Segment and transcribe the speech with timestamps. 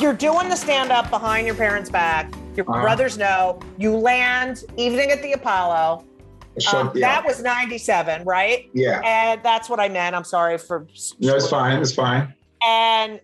[0.00, 2.32] you're doing the stand up behind your parents' back.
[2.56, 2.80] Your Uh-huh.
[2.82, 3.58] brothers know.
[3.78, 6.04] You land evening at the Apollo.
[6.58, 8.70] So, Um, yeah, That was 97, right?
[8.74, 9.00] yeah.
[9.04, 10.14] And that's what I meant.
[10.14, 10.86] I'm sorry for.
[11.18, 11.80] No, it's fine.
[11.80, 12.32] It's fine.
[12.64, 13.20] And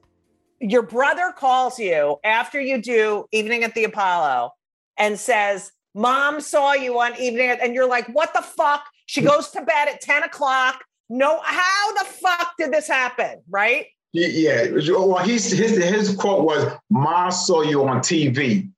[0.59, 4.53] your brother calls you after you do Evening at the Apollo
[4.98, 8.84] and says, Mom saw you on Evening at, and you're like, what the fuck?
[9.06, 10.82] She goes to bed at 10 o'clock.
[11.09, 13.42] No, how the fuck did this happen?
[13.48, 13.87] Right?
[14.12, 14.66] Yeah.
[14.88, 18.69] Well, he's, his his quote was, "Ma saw you on TV."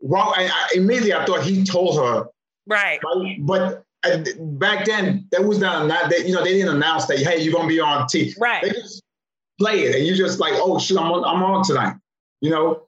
[0.00, 2.26] Well, I, I, immediately I thought he told her,
[2.66, 2.98] Right.
[3.04, 3.36] right?
[3.40, 7.18] but uh, back then that was not not that you know they didn't announce that
[7.18, 8.34] hey you're gonna be on TV.
[8.40, 8.62] Right.
[8.64, 9.02] They just
[9.60, 11.94] play it, and you just like oh shit I'm on, I'm on tonight,
[12.40, 12.82] you know.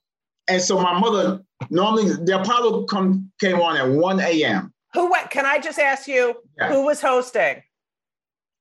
[0.49, 1.41] And so my mother
[1.71, 4.72] normally the Apollo come came on at 1 a.m.
[4.94, 5.31] Who went?
[5.31, 6.72] Can I just ask you Yeah.
[6.72, 7.62] who was hosting?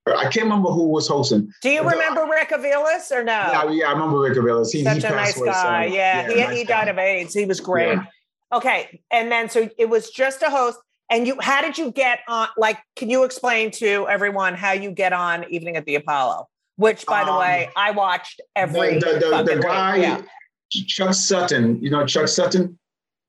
[0.06, 1.50] I can't remember who was hosting.
[1.62, 3.32] Do you remember Rick Aviles or no?
[3.32, 4.70] Yeah, yeah, I remember Rick Aviles.
[4.70, 5.84] He, Such he a nice away, so- guy.
[5.86, 6.84] yeah, he, nice he guy.
[6.84, 7.32] died of AIDS.
[7.34, 7.94] He was great.
[7.94, 8.04] Yeah.
[8.52, 10.78] Okay, and then so it was just a host.
[11.10, 12.48] And you, how did you get on?
[12.56, 16.48] Like, can you explain to everyone how you get on Evening at the Apollo?
[16.76, 20.22] Which, by the Um, way, I watched every the, the, the, the guy, Yeah.
[20.70, 22.78] Chuck Sutton, you know Chuck Sutton?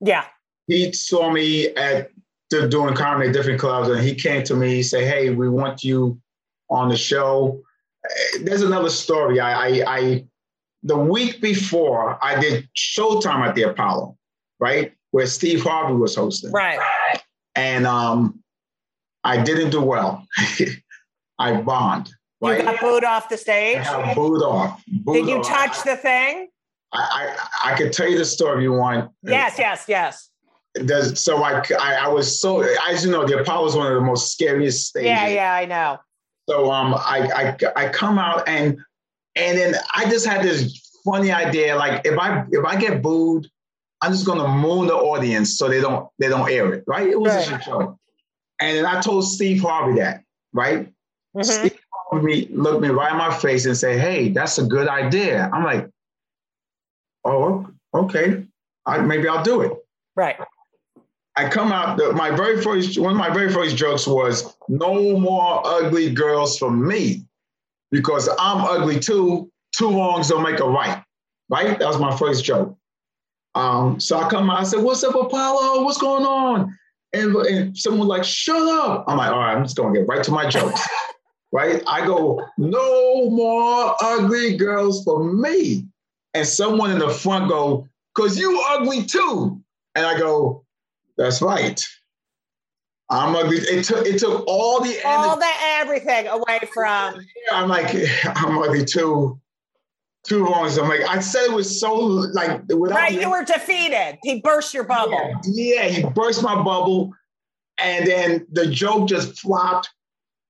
[0.00, 0.24] yeah,
[0.66, 2.10] He saw me at
[2.50, 5.84] the, doing comedy at different clubs and he came to me, say, hey, we want
[5.84, 6.18] you
[6.70, 7.62] on the show.
[8.42, 9.40] There's another story.
[9.40, 10.24] I, I, I
[10.82, 14.16] the week before I did Showtime at the Apollo,
[14.60, 14.92] right?
[15.10, 16.52] Where Steve Harvey was hosting.
[16.52, 16.78] right.
[17.54, 18.40] And um,
[19.24, 20.26] I didn't do well.
[21.38, 22.10] I bombed,
[22.42, 23.84] You got booed off the I stage.
[23.84, 24.82] got booed off.
[24.86, 25.48] booed Did you off.
[25.48, 26.48] touch the thing?
[26.92, 27.34] I,
[27.64, 29.10] I, I could tell you the story if you want.
[29.22, 30.30] Yes, yes, yes.
[30.84, 33.94] Does, so I, I, I was so, as you know, the Apollo is one of
[33.94, 35.06] the most scariest stages.
[35.06, 35.98] Yeah, yeah, I know.
[36.48, 38.78] So um, I, I, I come out and,
[39.34, 41.76] and then I just had this funny idea.
[41.76, 43.48] Like if I, if I get booed,
[44.02, 47.08] I'm just gonna moon the audience so they don't they don't air it, right?
[47.08, 47.60] It was Right.
[47.60, 47.98] a show.
[48.60, 50.22] And then I told Steve Harvey that,
[50.52, 50.92] right?
[51.34, 51.44] Mhm.
[51.44, 51.78] Steve
[52.10, 55.64] Harvey looked me right in my face and said, "Hey, that's a good idea." I'm
[55.64, 55.88] like,
[57.24, 58.44] "Oh, okay,
[58.84, 59.72] I, maybe I'll do it."
[60.14, 60.36] Right.
[61.36, 61.98] I come out.
[61.98, 66.58] The, my very first one of my very first jokes was, "No more ugly girls
[66.58, 67.26] for me,"
[67.90, 69.50] because I'm ugly too.
[69.76, 71.02] Two wrongs don't make a right.
[71.50, 71.78] Right?
[71.78, 72.76] That was my first joke.
[73.54, 74.60] Um, so I come out.
[74.60, 75.84] I said, "What's up, Apollo?
[75.84, 76.76] What's going on?"
[77.12, 80.24] And, and someone like, "Shut up!" I'm like, "All right, I'm just gonna get right
[80.24, 80.80] to my jokes."
[81.52, 81.82] right?
[81.86, 85.86] I go, "No more ugly girls for me,"
[86.32, 89.60] and someone in the front go, "Cause you ugly too,"
[89.94, 90.65] and I go,
[91.16, 91.80] "That's right."
[93.08, 93.58] I'm ugly.
[93.58, 95.40] It took it took all the All energy.
[95.40, 97.24] the everything away from.
[97.52, 99.40] I'm like, I'm ugly too.
[100.26, 100.76] Two wrongs.
[100.76, 103.14] I'm like, I said it was so like without Right.
[103.14, 104.18] the- You were defeated.
[104.24, 105.34] He burst your bubble.
[105.44, 107.12] Yeah, he burst my bubble,
[107.78, 109.88] and then the joke just flopped.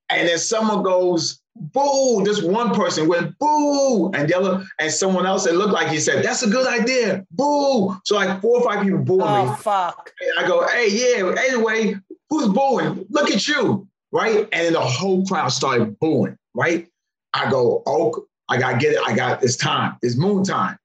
[0.09, 1.41] And then someone goes,
[1.73, 5.89] "Boo!" This one person went, "Boo!" And the other, and someone else, it looked like
[5.89, 7.97] he said, "That's a good idea." Boo!
[8.05, 9.57] So like four or five people booing Oh me.
[9.57, 10.13] fuck.
[10.21, 11.97] And I go, "Hey, yeah." Anyway,
[12.31, 13.07] who's booing?
[13.11, 14.49] Look at you, right?
[14.53, 16.87] And then the whole crowd started booing, right?
[17.35, 19.01] I go, "Oh, I gotta get it.
[19.07, 19.97] I got it's time.
[20.03, 20.79] It's moon time."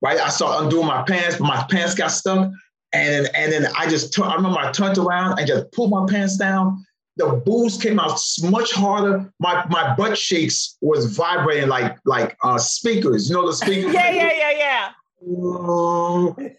[0.00, 0.18] Right?
[0.18, 2.50] I start undoing my pants, but my pants got stuck.
[2.92, 6.04] And and then I just tur- I remember I turned around and just pulled my
[6.06, 6.84] pants down.
[7.16, 9.30] The boos came out much harder.
[9.38, 13.28] My my butt shakes was vibrating like like uh, speakers.
[13.28, 13.92] You know the speakers.
[13.94, 14.92] Yeah, yeah, yeah, yeah.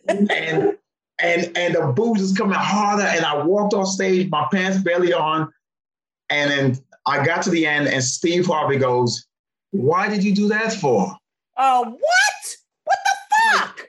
[0.07, 0.77] and
[1.19, 3.03] and and the booze is coming harder.
[3.03, 5.51] And I walked off stage, my pants barely on.
[6.29, 9.25] And then I got to the end, and Steve Harvey goes,
[9.71, 11.17] "Why did you do that for?"
[11.57, 12.55] Oh, what?
[12.83, 13.87] What the fuck?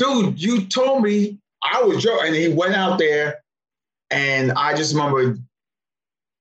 [0.00, 2.28] dude, you told me I was joking.
[2.28, 3.42] And he went out there,
[4.10, 5.36] and I just remember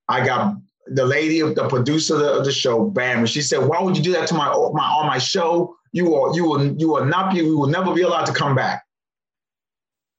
[0.07, 0.56] I got
[0.88, 3.95] the lady, the producer of the, of the show, bam, and she said, "Why would
[3.95, 5.75] you do that to my my on my show?
[5.92, 8.56] You are you will you will not be you will never be allowed to come
[8.56, 8.83] back."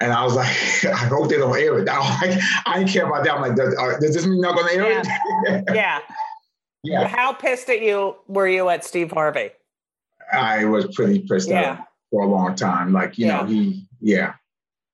[0.01, 0.49] And I was like,
[0.85, 1.89] I hope they don't air it.
[1.91, 3.35] I, like, I didn't care about that.
[3.35, 5.65] I'm like, does, uh, does this mean not going to air it?
[5.75, 5.99] Yeah.
[6.83, 9.51] yeah, How pissed at you were you at Steve Harvey?
[10.33, 11.61] I was pretty pissed Yeah.
[11.61, 12.93] at him for a long time.
[12.93, 14.35] Like, you know, he, yeah,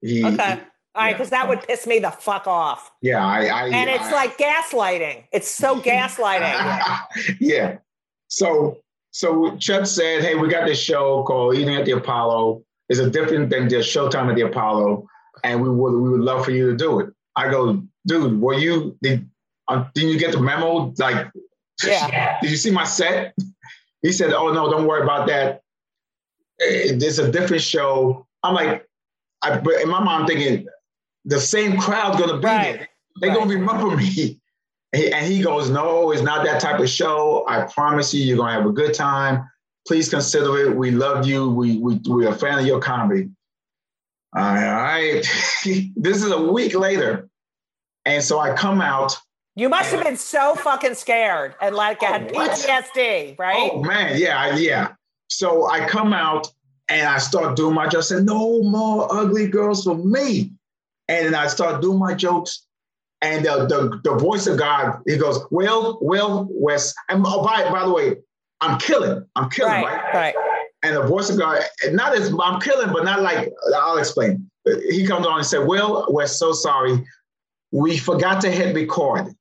[0.01, 0.61] he, Okay.
[0.97, 1.13] All right, yeah.
[1.15, 2.91] because that would piss me the fuck off.
[3.03, 5.25] yeah, I, I And it's I- like gaslighting.
[5.33, 7.37] It's so gaslighting.
[7.41, 7.79] yeah.
[8.29, 8.79] So
[9.13, 12.63] so Chuck said, "Hey, we got this show called Evening at the Apollo.
[12.89, 15.07] It's a different than just Showtime at the Apollo,
[15.45, 18.55] and we would we would love for you to do it." I go, "Dude, were
[18.55, 19.29] you did
[19.69, 20.93] uh, did you get the memo?
[20.99, 21.31] Like,
[21.85, 22.39] Yeah.
[22.43, 23.35] did you see my set?"
[24.03, 25.61] He said, "Oh no, don't worry about that.
[26.61, 28.87] Eh, It's a different show." I'm like,
[29.43, 30.67] I, but in my mind, I'm thinking
[31.27, 32.77] the same crowd's gonna be Right.
[32.79, 32.89] there.
[33.17, 34.41] They're gonna remember me.
[34.93, 37.45] And he- goes, No, it's not that type of show.
[37.49, 39.45] I promise you, you're gonna have a good time.
[39.87, 40.77] Please consider it.
[40.77, 41.51] We love you.
[41.51, 43.29] We we we're a fan of your comedy.
[44.35, 45.23] All right.
[45.97, 47.29] this is a week later.
[48.05, 49.17] And so I come out.
[49.57, 52.51] You must have been so fucking scared and like had Oh, what?
[52.53, 53.71] PTSD, right?
[53.73, 54.93] Oh man, yeah, yeah.
[55.29, 56.49] So I come out
[56.89, 58.13] and I start doing my jokes.
[58.13, 60.53] I said, no more ugly girls for me.
[61.09, 62.67] And then I start doing my jokes.
[63.23, 66.95] And the, the, the voice of God, he goes, Will, Will, Wes.
[67.09, 68.17] And oh, by, by the way,
[68.61, 69.25] I'm killing.
[69.37, 69.85] I'm killing, right,
[70.15, 70.35] right?
[70.35, 70.35] right.
[70.83, 74.51] And the voice of God, not as I'm killing, but not like I'll explain.
[74.89, 77.05] He comes on and said, Will, we're so sorry.
[77.73, 79.35] We forgot to hit record.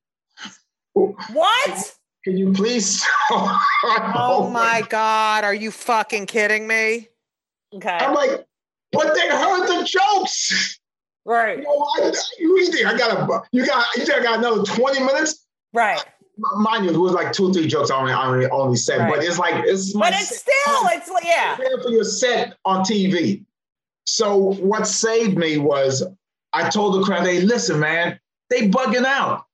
[0.94, 1.94] What?
[2.24, 3.04] Can you please?
[3.88, 5.44] Oh my God.
[5.44, 7.08] Are you fucking kidding me?
[7.74, 7.90] Okay.
[7.90, 8.44] I'm like,
[8.90, 10.80] but they heard the jokes.
[11.26, 14.38] Right, You know, I, you think I got a, you got, you think I got
[14.38, 15.44] another 20 minutes?
[15.74, 16.02] right.
[16.58, 19.14] Mind you, it was like two, three jokes I only, I only, only said, Right.
[19.14, 21.56] but it's like, it's my But it's still, it's yeah.
[21.56, 23.42] prepare for your set on TV.
[24.04, 26.04] So what saved me was
[26.52, 29.46] I told the crowd, hey, listen, man, they bugging out.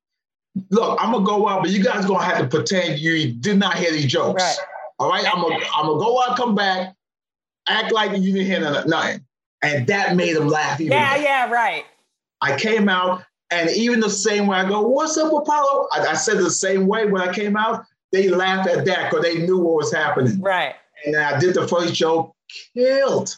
[0.71, 3.76] Look, I'm gonna go out, but you guys gonna have to pretend you did not
[3.76, 4.43] hear these jokes.
[4.43, 4.57] Right.
[4.99, 6.95] All right, I'm gonna I'm gonna go out, come back,
[7.69, 8.91] act like you didn't hear nothing,
[9.62, 10.81] and that made them laugh.
[10.81, 11.23] Even Yeah, more.
[11.25, 11.85] yeah, right.
[12.40, 16.14] I came out, and even the same way I go, "What's up, Apollo?" I, I
[16.14, 17.85] said the same way when I came out.
[18.11, 20.75] They laughed at that because they knew what was happening Right.
[21.07, 22.35] and then I did the first joke,
[22.75, 23.35] killed,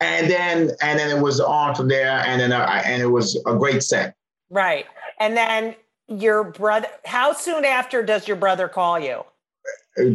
[0.00, 3.36] and then and then it was on from there, and then I, and it was
[3.46, 4.14] a great set.
[4.50, 4.86] Right.
[5.20, 5.74] And then
[6.08, 9.24] your brother, how soon after does your brother call you?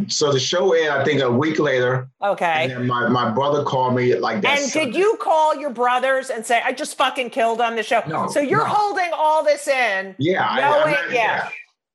[0.08, 2.08] So the show aired, I think, a week later.
[2.22, 2.64] Okay.
[2.64, 4.58] And then my, my brother called me like that.
[4.60, 8.02] And did you call your brothers and say, I just fucking killed on the show?
[8.06, 8.64] No, so you're no.
[8.66, 10.14] holding all this in.
[10.18, 11.48] Yeah, I- knowing, I- yeah.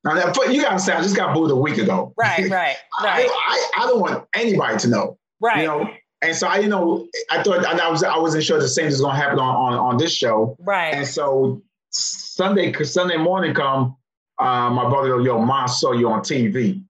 [0.04, 2.14] Now, but you gotta say, I just got booed a week ago.
[2.16, 5.18] Right, right, I, right, I, I don't want anybody to know.
[5.42, 5.90] right, You know,
[6.22, 8.86] and so I, you know, I thought and I was I wasn't sure the same
[8.86, 10.56] was gonna happen on on, on this show.
[10.60, 10.94] right.
[10.94, 13.96] And so Sunday, Sunday morning come,
[14.40, 16.84] uh, my brother yo, mom saw you on TV.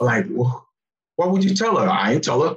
[0.00, 1.88] Like, what would you tell her?
[1.88, 2.56] I ain't tell her.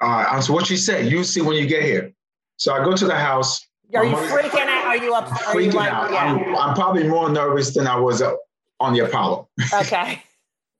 [0.00, 2.12] Uh, I said, what she said, you see when you get here.
[2.56, 3.66] So I go to the house.
[3.94, 4.86] Are you mother- freaking out?
[4.86, 5.28] Are you up?
[5.30, 6.10] I'm Are you freaking like, out.
[6.10, 6.24] yeah.
[6.24, 8.34] I'm, I'm probably more nervous than I was uh,
[8.80, 9.48] on the Apollo.
[9.72, 10.22] Okay.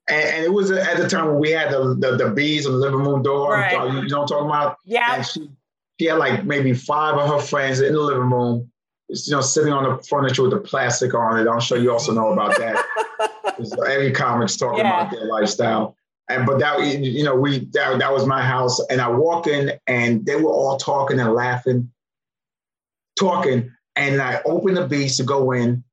[0.09, 2.71] And, and it was at the time when we had the, the, the bees on
[2.71, 3.51] the living room door.
[3.51, 3.73] Right.
[3.73, 4.77] You know what I'm talking about?
[4.85, 5.15] Yeah.
[5.15, 5.49] And she,
[5.99, 8.71] she had like maybe five of her friends in the living room,
[9.09, 11.47] you know, sitting on the furniture with the plastic on it.
[11.49, 12.85] I'm sure you also know about that.
[13.87, 15.01] Every comic's talking Yeah.
[15.01, 15.95] about their lifestyle.
[16.29, 19.71] And but that you know we that, that was my house, and I walk in
[19.87, 21.89] and they were all talking and laughing,
[23.17, 25.85] talking, and I open the beast to go in,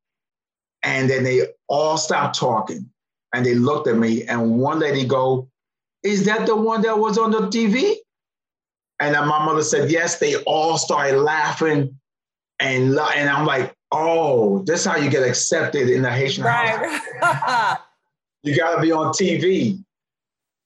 [0.82, 2.90] and then they all stopped talking,
[3.32, 5.48] and they looked at me, and one lady go,
[6.02, 7.94] "Is that the one that was on the TV?"
[8.98, 11.96] And then my mother said, "Yes." They all started laughing,
[12.60, 17.78] and and I'm like, "Oh, this is how you get accepted in the Haitian house.
[18.42, 19.82] You got to be on TV."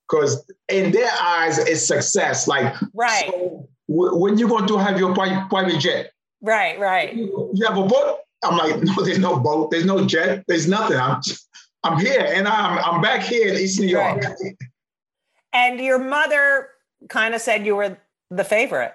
[0.09, 2.47] Because in their eyes, it's success.
[2.47, 3.29] Like, right.
[3.29, 6.11] so wh- when you going to have your private jet?
[6.41, 6.79] Right.
[6.79, 7.15] Right.
[7.15, 8.17] You have a boat?
[8.43, 9.71] I'm like, no, there's no boat.
[9.71, 10.43] There's no jet.
[10.47, 10.97] There's nothing.
[10.97, 11.21] I'm,
[11.83, 14.23] I'm here, and I'm, I'm back here in East New York.
[15.53, 16.69] And your mother
[17.07, 17.97] kind of said you were
[18.29, 18.93] the favorite.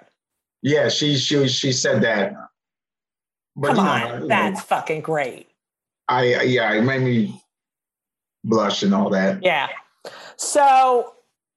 [0.61, 2.33] Yeah, she, she, she said that.
[3.55, 5.47] But Come on, know, that's fucking great.
[6.07, 7.41] I, yeah, it made me
[8.43, 9.41] blush and all that.
[9.41, 9.69] Yeah.
[10.35, 11.13] So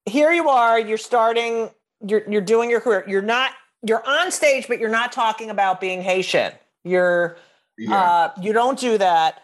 [0.06, 0.78] here you are.
[0.78, 1.70] You're starting.
[2.06, 3.04] You're you're doing your career.
[3.06, 3.52] You're not.
[3.82, 6.52] You're on stage, but you're not talking about being Haitian.
[6.84, 7.36] You're.
[7.76, 8.00] Yeah.
[8.00, 9.42] Uh, you don't do that.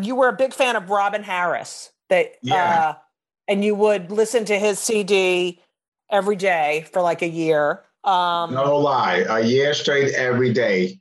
[0.00, 1.90] You were a big fan of Robin Harris.
[2.08, 2.32] That.
[2.42, 2.90] Yeah.
[2.90, 2.94] Uh,
[3.48, 5.60] and you would listen to his CD
[6.10, 7.82] every day for like a year.
[8.04, 10.99] Um, No lie, a year straight every day.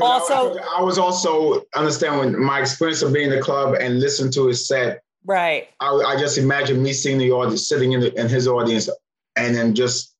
[0.00, 3.74] I Also- was, I was also understand when my experience of being in the club
[3.80, 5.02] and listening to his set.
[5.24, 5.68] Right.
[5.80, 8.88] I, I just imagine me seeing the audience, sitting in, the, in his audience,
[9.36, 10.14] and then just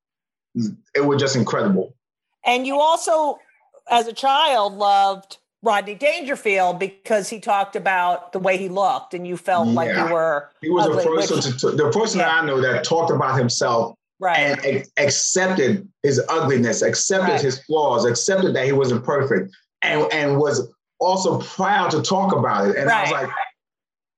[0.95, 1.95] it was just incredible.
[2.45, 3.38] And you also,
[3.90, 9.26] as a child, loved Rodney Dangerfield because he talked about the way he looked, and
[9.26, 12.30] you felt like you were He was ugly, the first which- to, the person Yeah.
[12.40, 17.40] I know that talked about himself right, and ac- accepted his ugliness, accepted Right.
[17.40, 19.54] his flaws, accepted that he wasn't perfect,
[19.87, 22.76] and and was also proud to talk about it.
[22.76, 23.28] And I was like,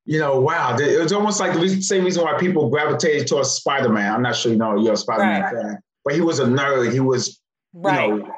[0.04, 3.88] you know, wow, it was almost like the same reason why people gravitated towards Spider
[3.88, 4.12] Man.
[4.12, 5.54] I'm not sure you know you're a Spider Man Right.
[5.54, 6.92] fan, but he was a nerd.
[6.92, 7.40] He was,
[7.72, 8.34] right, you know.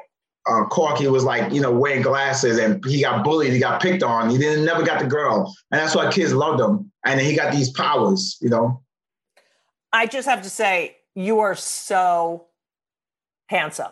[0.49, 4.01] Uh, Corky was like, you know, wearing glasses and he got bullied, he got picked
[4.01, 5.55] on, he didn't never got the girl.
[5.69, 6.91] And that's why kids loved him.
[7.05, 8.81] And then he got these powers, you know.
[9.93, 12.47] I just have to say, you are so
[13.49, 13.91] handsome.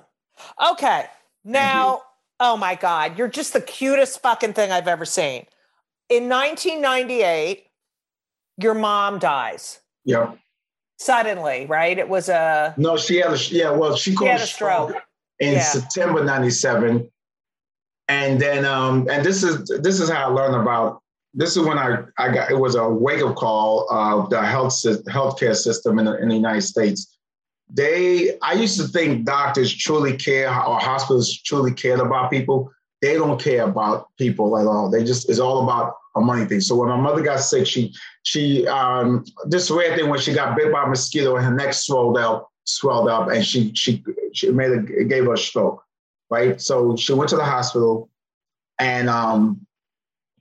[0.71, 1.05] Okay,
[1.43, 2.01] now,
[2.39, 5.45] oh my God, you're just the cutest fucking thing I've ever seen.
[6.09, 7.65] In 1998,
[8.57, 10.33] your mom dies Yeah.
[10.97, 11.97] suddenly, right?
[11.97, 13.71] It was a No, she had a yeah.
[13.71, 14.95] Well, she she had a stroke.
[15.39, 15.61] in Yeah.
[15.63, 17.09] September '97,
[18.07, 21.01] and then um, and this is this is how I learned about.
[21.35, 24.73] This is when I I got it was a wake up call of the health
[25.07, 27.18] healthcare system in the, in the United States.
[27.69, 32.71] They I used to think doctors truly care or hospitals truly cared about people.
[33.01, 34.89] They don't care about people at all.
[34.89, 36.61] They just it's all about a money thing.
[36.61, 40.57] So when my mother got sick, she she um this rare thing when she got
[40.57, 44.51] bit by a mosquito and her neck swelled up, swelled up, and she she she
[44.51, 45.83] made a gave her a stroke,
[46.29, 46.59] right?
[46.59, 48.09] So she went to the hospital,
[48.79, 49.65] and um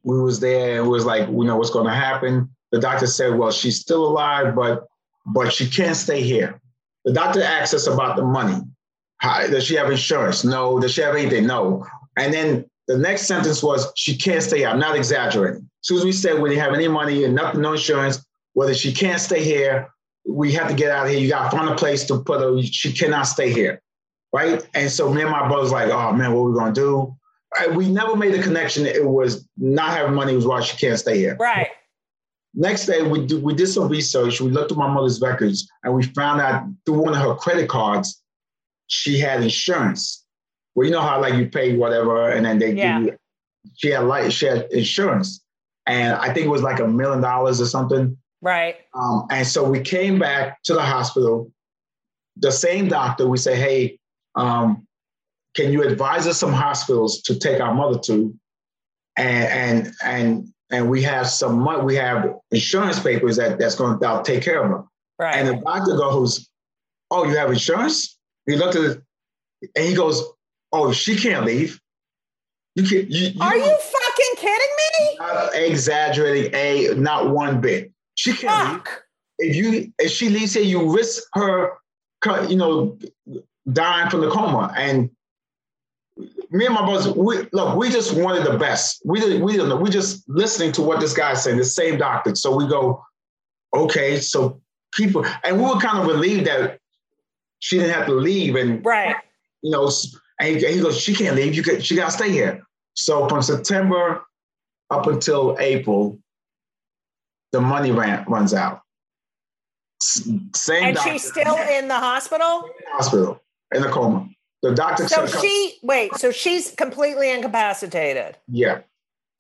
[0.02, 2.48] we was there and it was like, we know what's going to happen.
[2.72, 4.86] The doctor said, well, she's still alive, but
[5.26, 6.60] but she can't stay here.
[7.08, 8.60] The doctor asked us about the money.
[9.16, 10.44] How, does she have insurance?
[10.44, 10.78] No.
[10.78, 11.46] Does she have anything?
[11.46, 11.86] No.
[12.18, 14.66] And then the next sentence was, she can't stay.
[14.66, 15.62] I'm not exaggerating.
[15.62, 18.22] As soon as we said, we didn't have any money and nothing, no insurance,
[18.52, 19.88] whether she can't stay here,
[20.28, 21.18] we have to get out of here.
[21.18, 22.62] You got to find a place to put her.
[22.62, 23.80] She cannot stay here.
[24.30, 24.62] Right.
[24.74, 27.16] And so me and my brother's like, oh man, what are we going to do?
[27.74, 28.84] We never made a connection.
[28.84, 31.38] It was not having money was why she can't stay here.
[31.40, 31.68] Right.
[32.54, 34.40] Next day, we, do, we did some research.
[34.40, 37.68] We looked at my mother's records and we found out through one of her credit
[37.68, 38.22] cards,
[38.86, 40.24] she had insurance.
[40.74, 43.00] Well, you know how like you pay whatever and then they Yeah.
[43.00, 43.18] give you,
[43.76, 45.44] she had like she had insurance.
[45.86, 48.16] And I think it was like a million dollars or something.
[48.40, 48.76] Right.
[48.94, 51.50] Um, and so we came back to the hospital.
[52.36, 53.98] The same doctor, we say, hey,
[54.36, 54.86] um,
[55.54, 58.34] can you advise us some hospitals to take our mother to?
[59.16, 63.98] And and and and we have some money, we have insurance papers that that's going
[63.98, 64.88] to take care of them.
[65.18, 65.34] Right.
[65.36, 66.48] And the doctor goes,
[67.10, 69.02] "Oh, you have insurance?" He looked at it,
[69.74, 70.22] and he goes,
[70.72, 71.80] "Oh, she can't leave.
[72.74, 73.10] You can't.
[73.10, 75.16] You, you Are you fucking kidding me?
[75.18, 77.90] not exaggerating a not one bit.
[78.14, 78.94] She can't leave.
[79.38, 81.72] If you if she leaves here, you risk her,
[82.48, 82.98] you know,
[83.72, 84.72] dying from the coma.
[84.76, 85.10] And
[86.50, 89.02] me and my brothers, we look, we just wanted the best.
[89.04, 89.76] We didn't, we didn't know.
[89.76, 92.34] We just listening to what this guy's saying, the same doctor.
[92.34, 93.04] So we go,
[93.74, 94.60] okay, so
[94.92, 96.78] people, and we were kind of relieved that
[97.58, 98.54] she didn't have to leave.
[98.56, 99.16] And Right.
[99.62, 99.90] you know,
[100.40, 101.54] and he, he goes, she can't leave.
[101.54, 102.62] You could, she got to stay here.
[102.94, 104.24] So from September
[104.90, 106.18] up until April,
[107.52, 108.80] the money ran, runs out.
[110.02, 112.68] S- Same And doctor, she's still in the hospital?
[112.88, 113.40] hospital
[113.74, 114.28] in a coma.
[114.62, 118.36] The doctor So said, she wait, so she's completely incapacitated.
[118.48, 118.80] yeah.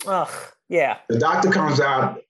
[0.06, 0.28] Ugh.
[0.68, 0.98] Yeah.
[1.08, 2.20] The doctor comes out,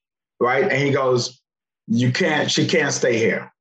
[0.40, 1.40] right, and he goes,
[1.86, 2.50] "You can't.
[2.50, 3.52] She can't stay here."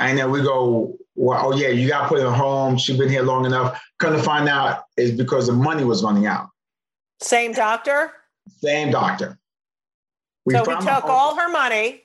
[0.00, 2.76] And then we go, "Well, oh yeah, you got to put her home.
[2.76, 6.26] She's been here long enough." Come to find out, is because the money was running
[6.26, 6.48] out.
[7.20, 8.12] Same doctor?
[8.60, 9.38] Same doctor.
[10.44, 12.02] We so he a took all her money.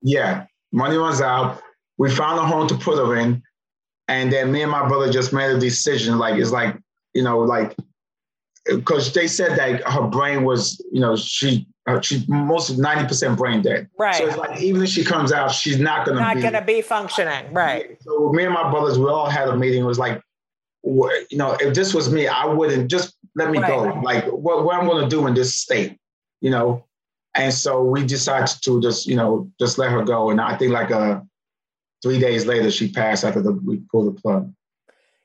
[0.00, 1.60] Yeah, money runs out.
[1.98, 3.42] We found a home to put her in,
[4.10, 6.18] and then me and my brother just made a decision.
[6.18, 6.76] Like it's like
[7.14, 7.76] you know, like
[8.66, 13.38] because they said that her brain was, you know, she uh, she most ninety percent
[13.38, 13.88] brain dead.
[13.98, 14.16] Right.
[14.16, 16.42] So it's like even if she comes out, she's not gonna Not be.
[16.42, 17.52] gonna be functioning.
[17.52, 17.96] Right.
[18.02, 19.82] So me and my brothers, we all had a meeting.
[19.82, 20.20] It was like,
[20.82, 24.00] you know, if this was me, I wouldn't just let me go.
[24.02, 25.96] Like what, what I'm going to do in this state,
[26.40, 26.84] you know.
[27.36, 30.30] And so we decided to just, you know, just let her go.
[30.30, 31.20] And I think like uh,
[32.02, 34.52] three days later, she passed after the, we pulled the plug.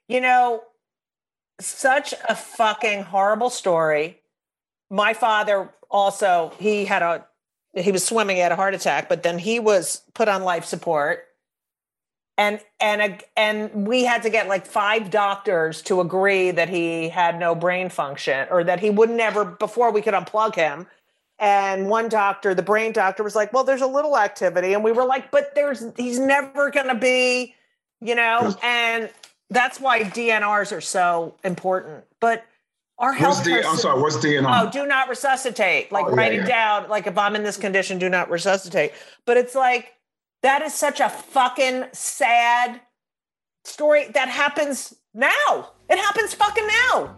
[0.07, 0.63] You know,
[1.59, 4.21] such a fucking horrible story.
[4.89, 7.25] My father also, he had a
[7.73, 10.65] he was swimming, he had a heart attack, but then he was put on life
[10.65, 11.25] support.
[12.37, 17.09] And and a, and we had to get like five doctors to agree that he
[17.09, 20.87] had no brain function or that he would never before we could unplug him.
[21.37, 24.91] And one doctor, the brain doctor, was like, "Well, there's a little activity," and we
[24.93, 27.55] were like, "But there's he's never going to be,
[27.99, 29.09] you know." And
[29.49, 32.05] that's why DNRs are so important.
[32.21, 32.45] But
[32.97, 34.45] our What's healthcare the, I'm sorry, what's DNR?
[34.47, 35.91] Oh, do not resuscitate.
[35.91, 36.45] Like Oh, yeah, write it yeah.
[36.79, 36.89] down.
[36.89, 38.93] Like if I'm in this condition, do not resuscitate.
[39.25, 39.93] But it's like
[40.41, 42.79] that is such a fucking sad
[43.65, 45.71] story that happens now.
[45.89, 47.15] It happens fucking now.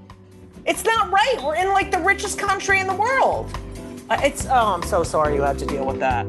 [0.65, 1.36] It's not right.
[1.43, 3.56] We're in like the richest country in the world.
[4.10, 6.26] Uh, It's oh, I'm so sorry you had to deal with that.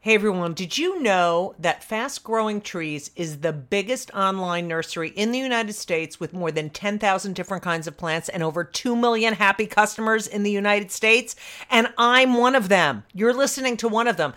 [0.00, 5.32] Hey everyone, did you know that Fast Growing Trees is the biggest online nursery in
[5.32, 9.34] the United States with more than 10,000 different kinds of plants and over 2 million
[9.34, 11.36] happy customers in the United States?
[11.70, 13.04] And I'm one of them.
[13.12, 14.32] You're listening to one of them.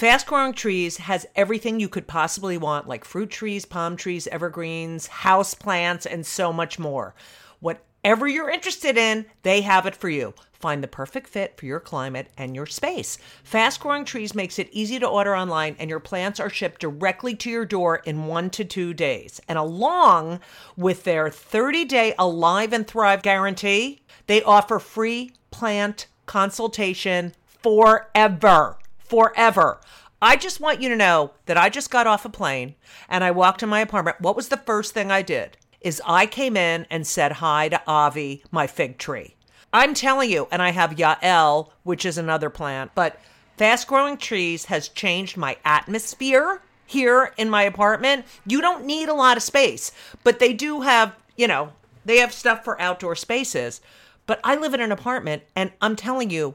[0.00, 5.08] Fast Growing Trees has everything you could possibly want, like fruit trees, palm trees, evergreens,
[5.08, 7.14] house plants, and so much more.
[7.60, 10.32] Whatever you're interested in, they have it for you.
[10.54, 13.18] Find the perfect fit for your climate and your space.
[13.44, 17.34] Fast Growing Trees makes it easy to order online, and your plants are shipped directly
[17.36, 19.38] to your door in one to two days.
[19.48, 20.40] And along
[20.78, 28.78] with their 30 day Alive and Thrive guarantee, they offer free plant consultation forever.
[29.10, 29.80] Forever.
[30.22, 32.76] I just want you to know that I just got off a plane
[33.08, 34.20] and I walked to my apartment.
[34.20, 35.56] What was the first thing I did?
[35.80, 39.34] Is I came in and said hi to Avi, my fig tree.
[39.72, 43.18] I'm telling you, and I have Yael, which is another plant, but
[43.56, 48.26] fast growing trees has changed my atmosphere here in my apartment.
[48.46, 49.90] You don't need a lot of space,
[50.22, 51.72] but they do have, you know,
[52.04, 53.80] they have stuff for outdoor spaces.
[54.26, 56.54] But I live in an apartment, and I'm telling you,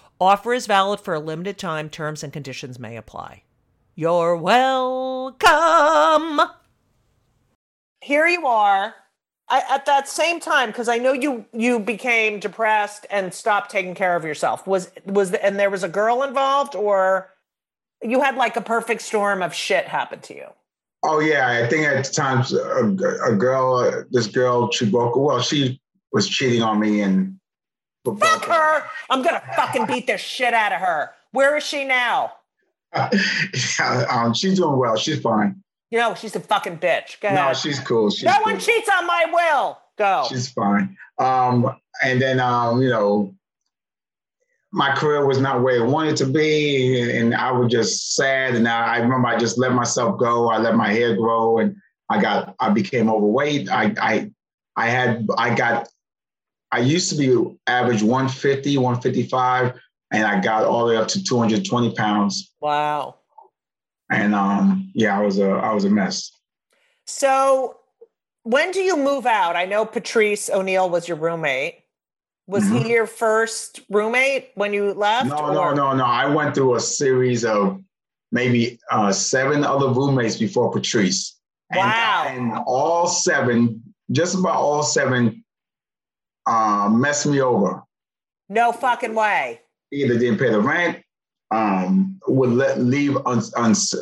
[0.21, 1.89] Offer is valid for a limited time.
[1.89, 3.41] Terms and conditions may apply.
[3.95, 5.39] You're welcome.
[8.01, 8.93] Here you are
[9.49, 13.95] I, at that same time because I know you you became depressed and stopped taking
[13.95, 14.67] care of yourself.
[14.67, 17.31] Was was the, and there was a girl involved or
[18.03, 20.47] you had like a perfect storm of shit happen to you?
[21.01, 25.15] Oh yeah, I think at times a, a girl, uh, this girl, she broke.
[25.15, 25.81] Well, she
[26.11, 27.39] was cheating on me and
[28.05, 28.83] Fuck her.
[29.09, 31.11] I'm going to fucking beat the shit out of her.
[31.31, 32.33] Where is she now?
[32.95, 34.97] yeah, um, she's doing well.
[34.97, 35.63] She's fine.
[35.91, 37.19] You know, she's a fucking bitch.
[37.21, 38.09] Go no, she's cool.
[38.09, 38.53] She's no cool.
[38.53, 39.77] one cheats on my will.
[39.97, 40.25] Go.
[40.29, 40.97] She's fine.
[41.19, 43.35] Um, and then, um, you know,
[44.71, 48.55] my career was not where it wanted to be, and I was just sad.
[48.55, 50.49] And I, I remember I just let myself go.
[50.49, 51.75] I let my hair grow, and
[52.09, 53.69] I got, I became overweight.
[53.69, 54.31] I, I,
[54.77, 55.89] I had, I got
[56.71, 59.73] I used to be average 150, 155,
[60.11, 62.53] and I got all the way up to 220 pounds.
[62.61, 63.15] Wow.
[64.09, 66.31] And um, yeah, I was a I was a mess.
[67.05, 67.77] So
[68.43, 69.55] when do you move out?
[69.55, 71.75] I know Patrice O'Neal was your roommate.
[72.47, 72.77] Was mm-hmm.
[72.77, 75.27] he your first roommate when you left?
[75.27, 75.53] No, or?
[75.53, 76.03] no, no, no.
[76.03, 77.81] I went through a series of
[78.31, 81.37] maybe uh, seven other roommates before Patrice.
[81.73, 82.25] Wow.
[82.27, 83.81] And, and all seven,
[84.11, 85.40] just about all seven,
[86.47, 87.83] um, messed me over.
[88.49, 89.61] No fucking way.
[89.91, 91.03] Either didn't pay the rent,
[91.51, 93.93] um, would let leave uns, uns,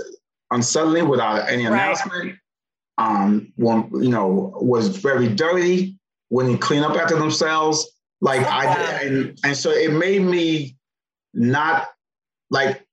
[0.52, 2.25] unsuddenly without any announcement.
[2.25, 2.36] Right.
[2.97, 5.97] Um, one, you know, was very dirty,
[6.30, 7.89] wouldn't clean up after themselves.
[8.21, 8.65] Like I
[9.04, 10.75] and, and so it made me
[11.34, 11.88] not
[12.49, 12.86] like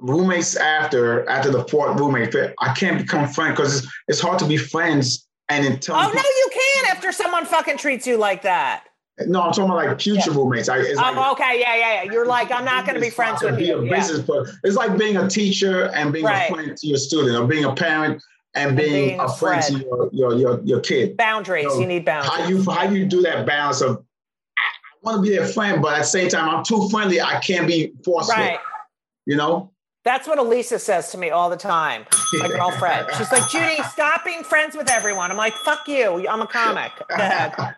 [0.00, 2.34] roommates after after the fourth roommate.
[2.58, 6.22] I can't become friends because it's, it's hard to be friends and until oh no,
[6.22, 8.84] you can after someone fucking treats you like that.
[9.26, 10.36] No, I'm talking about like future yeah.
[10.36, 10.68] roommates.
[10.68, 12.12] I, it's oh, like, okay, yeah, yeah, yeah.
[12.12, 13.78] You're like, I'm not going to be friends with you.
[13.78, 14.52] A business, yeah.
[14.62, 16.48] it's like being a teacher and being right.
[16.48, 18.22] a friend to your student, or being a parent
[18.54, 21.16] and being, being a, a friend, friend, to your, your your your kid.
[21.16, 21.64] Boundaries.
[21.64, 22.32] You, need boundaries.
[22.32, 24.04] How you how you do that balance of
[24.56, 24.62] I
[25.02, 27.20] want to be their friend, but at the same time, I'm too friendly.
[27.20, 28.36] I can't be forceful.
[28.36, 28.58] Right.
[29.26, 29.72] You know.
[30.08, 32.06] That's what Elisa says to me all the time.
[32.40, 33.08] My girlfriend.
[33.18, 35.30] She's like, Judy, stop being friends with everyone.
[35.30, 36.26] I'm like, fuck you.
[36.26, 36.92] I'm a comic.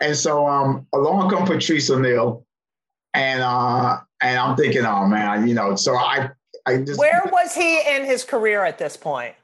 [0.00, 2.46] And so um, along come Patrice O'Neal.
[3.14, 6.30] And uh, and I'm thinking, oh man, you know, so I
[6.64, 9.34] I just Where was he in his career at this point?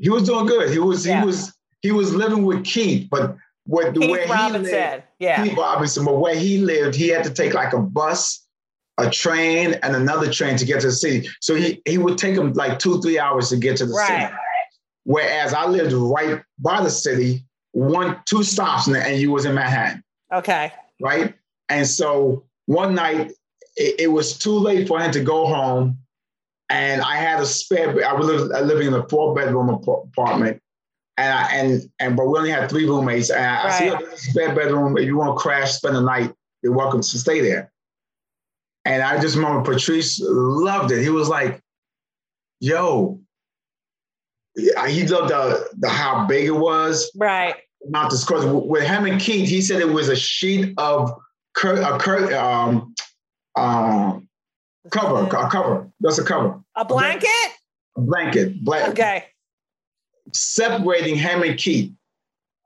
[0.00, 0.70] He was doing good.
[0.70, 1.20] He was yeah.
[1.20, 5.44] he was he was living with Keith, but what the way he lived, yeah.
[5.44, 8.45] Keith Robinson, but where he lived, he had to take like a bus
[8.98, 11.28] a train and another train to get to the city.
[11.40, 14.28] So he, he would take him like two, three hours to get to the right.
[14.28, 14.34] city.
[15.04, 20.02] Whereas I lived right by the city, one, two stops, and, you was in Manhattan.
[20.32, 20.72] Okay.
[21.00, 21.34] Right.
[21.68, 23.32] And so one night
[23.76, 25.98] it, it, was too late for him to go home.
[26.70, 30.60] And I had a spare, I was living in a four bedroom apartment.
[31.18, 33.30] And I, and and but we only had three roommates.
[33.30, 33.72] And I, right.
[33.72, 34.98] I said, oh, spare bedroom.
[34.98, 37.72] If you want to crash, spend the night, you're welcome to stay there.
[38.86, 41.02] And I just remember Patrice loved it.
[41.02, 41.60] He was like,
[42.60, 43.20] yo,
[44.54, 47.10] he loved the, the how big it was.
[47.16, 47.56] Right.
[47.88, 48.46] Not disclose.
[48.46, 51.12] With him and Keith, he said it was a sheet of
[51.56, 52.94] cur- a cur- um,
[53.56, 54.28] um,
[54.92, 55.90] cover, a cover.
[55.98, 56.60] That's a cover.
[56.76, 57.28] A blanket?
[57.96, 58.64] A blanket.
[58.64, 58.90] Blanket.
[58.90, 59.24] Okay.
[60.32, 61.92] Separating him and Keith.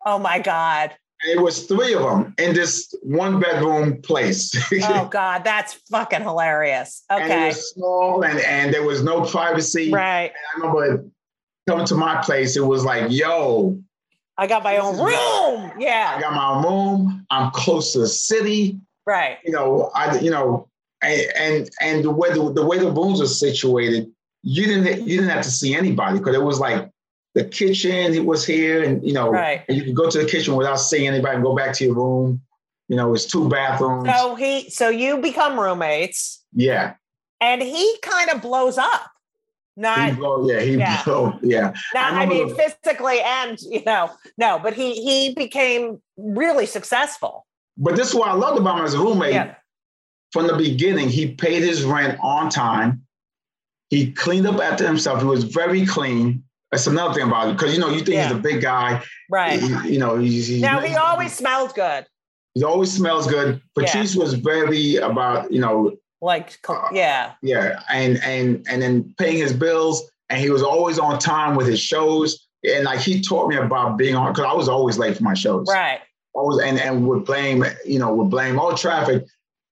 [0.05, 0.95] Oh my God.
[1.29, 4.55] It was three of them in this one bedroom place.
[4.85, 7.05] oh God, that's fucking hilarious.
[7.11, 7.23] Okay.
[7.23, 9.91] And it was small and, and there was no privacy.
[9.91, 10.33] Right.
[10.55, 11.05] And I remember
[11.69, 13.79] coming to my place, it was like, yo.
[14.39, 15.73] I got my own room.
[15.79, 16.15] Yeah.
[16.17, 17.27] I got my own room.
[17.31, 18.79] I'm close to the city.
[19.07, 19.39] Right.
[19.45, 20.69] You know, I you know,
[21.03, 24.11] and and, and the way the, the way the rooms are situated,
[24.43, 26.91] you didn't you didn't have to see anybody because it was like
[27.35, 29.63] the kitchen was here, and you know, right.
[29.69, 31.95] and you could go to the kitchen without seeing anybody and go back to your
[31.95, 32.41] room.
[32.89, 34.11] You know, it's two bathrooms.
[34.19, 36.45] So he, so you become roommates.
[36.53, 36.95] Yeah.
[37.41, 39.11] And he kind of blows up.
[39.77, 41.03] Not, he blow, yeah, he yeah.
[41.05, 41.73] Blow, yeah.
[41.95, 47.47] Not, I, I mean, physically and you know, no, but he he became really successful.
[47.79, 49.33] But this is what I loved about him as a roommate.
[49.33, 49.55] Yeah.
[50.33, 53.07] from the beginning, he paid his rent on time.
[53.89, 55.21] He cleaned up after himself.
[55.21, 56.45] He was very clean.
[56.71, 58.29] That's another thing about it because you know you think Yeah.
[58.29, 59.03] he's a big guy.
[59.31, 59.61] Right.
[59.61, 62.07] He- you know he's, he's Now he always smells good.
[62.55, 63.61] he always smells good.
[63.77, 63.85] Yeah.
[63.87, 67.33] Patrice was very about you know Like, co- uh, yeah.
[67.43, 71.67] yeah and and and then paying his bills and he was always on time with
[71.67, 75.17] his shows and like he taught me about being on because I was always late
[75.17, 75.67] for my shows.
[75.69, 76.01] Right.
[76.35, 79.25] always and and would blame you know would blame all traffic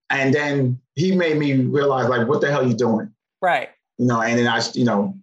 [0.09, 3.09] and then he made me realize like what the hell you doing
[3.41, 3.69] Right.
[3.97, 5.13] you know and then i you know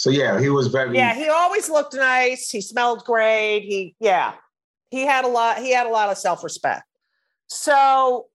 [0.00, 1.14] so yeah he was very Yeah.
[1.14, 2.50] He always looked nice.
[2.50, 3.60] He smelled great.
[3.60, 4.32] He, yeah.
[4.90, 6.84] He had a lot, he had a lot of self respect.
[7.48, 8.26] So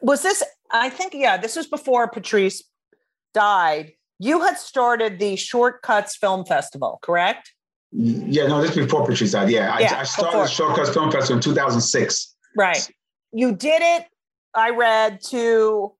[0.00, 2.62] was this, I think, yeah, this was before Patrice
[3.34, 3.92] died.
[4.18, 7.52] You had started the Shortcuts Film Festival, correct?
[7.92, 10.48] yeah no this is before patrice died yeah, I, Yeah, I started before.
[10.48, 12.90] shortcuts film festival in 2006 Right.
[13.32, 14.06] You did it,
[14.54, 15.92] I read, to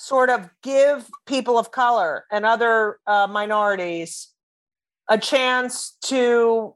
[0.00, 4.28] sort of give people of color and other uh, minorities
[5.10, 6.74] a chance to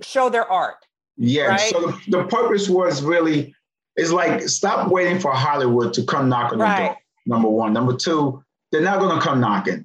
[0.00, 0.76] show their art.
[1.18, 1.60] yeah Right.
[1.60, 3.54] so the, the purpose was really
[3.96, 6.86] is like stop waiting for hollywood to come knock on the Right.
[6.86, 6.96] door
[7.26, 9.80] number one number two they're not going to come knocking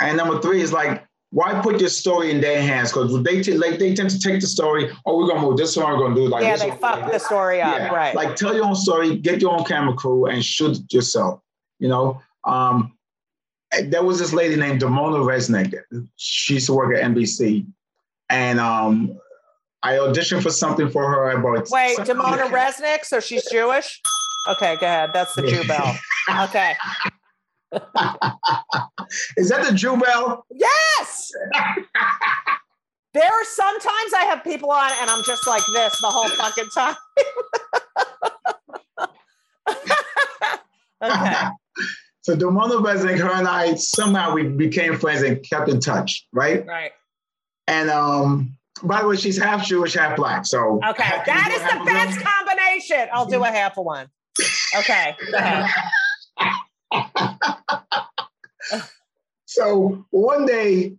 [0.00, 2.90] and number three is like why put your story in their hands?
[2.92, 5.76] Because they, t- like, they tend to take the story, oh, we're gonna move this
[5.76, 7.74] one, we're gonna do like yeah, they fuck like the story up.
[7.76, 8.14] Yeah, Right.
[8.14, 11.40] Like tell your own story, get your own camera crew, and shoot it yourself.
[11.78, 12.96] You know, um,
[13.84, 15.74] there was this lady named Damona Resnick.
[16.16, 17.66] She used to work at NBC,
[18.30, 19.18] and um,
[19.82, 21.68] I auditioned for something for her about.
[21.70, 24.00] Wait, Damona Resnick, so she's Jewish?
[24.48, 25.10] Okay, go ahead.
[25.12, 25.96] That's the Jew bell.
[26.28, 26.74] Okay.
[29.36, 30.44] Is that the Jew Bell?
[30.50, 31.30] Yes.
[33.14, 36.68] there are sometimes I have people on and I'm just like this the whole fucking
[36.74, 36.96] time.
[41.02, 41.48] okay.
[42.22, 46.66] So Damona Resnick, her and I somehow we became friends and kept in touch, right?
[46.66, 46.92] Right.
[47.68, 50.46] And um, by the way, she's half Jewish, half black.
[50.46, 51.22] So Okay.
[51.26, 52.26] That is the best them?
[52.26, 53.08] combination.
[53.12, 54.08] I'll do a half of one.
[54.76, 55.16] Okay.
[59.56, 60.96] So one day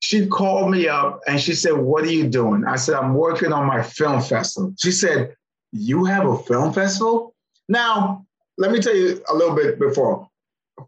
[0.00, 2.64] she called me up and she said, What are you doing?
[2.66, 4.74] I said, I'm working on my film festival.
[4.78, 5.34] She said,
[5.72, 7.34] You have a film festival?
[7.66, 8.26] Now,
[8.58, 10.28] let me tell you a little bit before.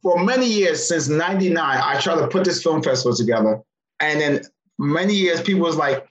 [0.02, 3.60] For many years, since 99, I tried to put this film festival together.
[4.00, 4.40] And then
[4.78, 6.06] many years, people was like,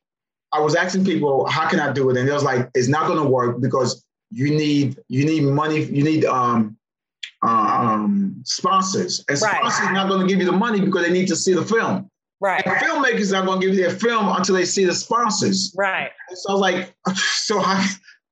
[0.53, 2.17] I was asking people, how can I do it?
[2.17, 6.03] And it was like, it's not gonna work because you need you need money, you
[6.03, 6.77] need um
[7.41, 9.23] um, sponsors.
[9.29, 9.57] And Right.
[9.57, 12.09] sponsors not going to give you the money because they need to see the film.
[12.41, 12.65] Right.
[12.65, 15.73] And filmmakers are not going to give you their film until they see the sponsors.
[15.77, 16.11] Right.
[16.29, 17.85] And so I was like, so how,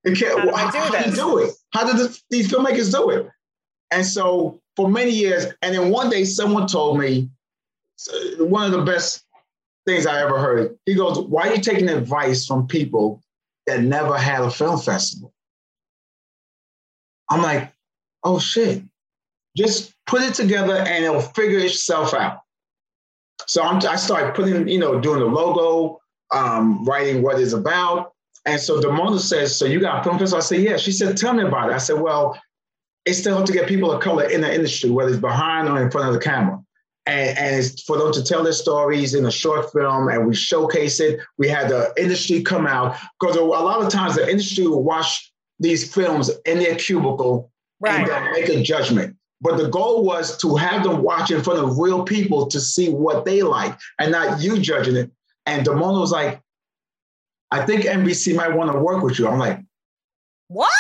[0.04, 1.54] it can't, I how, do how do you do it?
[1.74, 3.30] How did the, these filmmakers do it?
[3.92, 7.30] And so for many years, and then one day someone told me
[8.38, 9.24] one of the best
[9.86, 10.78] things I ever heard.
[10.86, 13.22] He goes, "Why are you taking advice from people
[13.68, 15.34] that never had a film festival?"
[17.30, 17.72] I'm like,
[18.24, 18.84] "Oh shit!
[19.58, 22.42] Just put it together and it'll figure itself out."
[23.48, 26.00] So I'm, I started putting, you know, doing the logo,
[26.34, 28.14] um, writing what it's about.
[28.46, 30.92] And so the Damona says, "So you got a film festival?" I said, "Yeah." She
[30.92, 32.38] said, "Tell me about it." I said, "Well,
[33.06, 35.82] it's still hard to get people of color in the industry, whether it's behind or
[35.82, 36.60] in front of the camera."
[37.06, 40.34] And, and it's for them to tell their stories in a short film and we
[40.36, 41.20] showcase it.
[41.38, 45.32] We had the industry come out because a lot of times the industry will watch
[45.60, 47.52] these films in their cubicle
[47.86, 48.08] and Right.
[48.08, 49.18] then make a judgment.
[49.42, 52.90] But the goal was to have them watch in front of real people to see
[52.90, 55.12] what they like and not you judging it.
[55.46, 56.40] And Damona was like,
[57.54, 59.28] I think NBC might want to work with you.
[59.28, 59.60] I'm like,
[60.48, 60.72] What?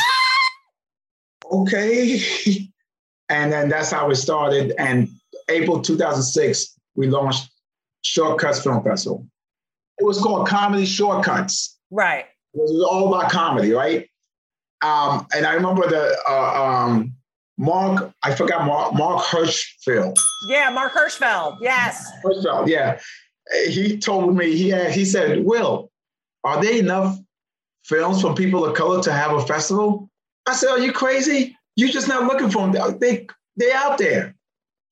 [1.51, 2.19] okay.
[3.29, 4.73] and then that's how it started.
[4.79, 5.07] And
[5.49, 7.51] April 2006, we launched
[8.01, 9.27] Shortcuts Film Festival.
[9.99, 11.77] It was called Comedy Shortcuts.
[11.91, 12.25] Right.
[12.55, 14.09] It was all about comedy, right?
[14.81, 17.13] Um, and I remember the uh, um,
[17.59, 20.17] Mark, I forgot Mark, Mark Hirschfeld.
[20.49, 21.57] Yeah, Mark Hirschfeld.
[21.61, 22.11] Yes.
[22.25, 22.99] Hirschfeld, yeah.
[23.67, 25.91] He told me, he had, he said, Will,
[26.43, 27.17] are there enough
[27.83, 30.09] films from people of color to have a festival?
[30.45, 31.57] I said, Are you crazy?
[31.75, 32.99] You're just not looking for them.
[32.99, 34.35] They, they're out there.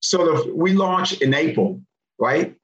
[0.01, 1.79] So the, we launched in April,
[2.19, 2.55] right?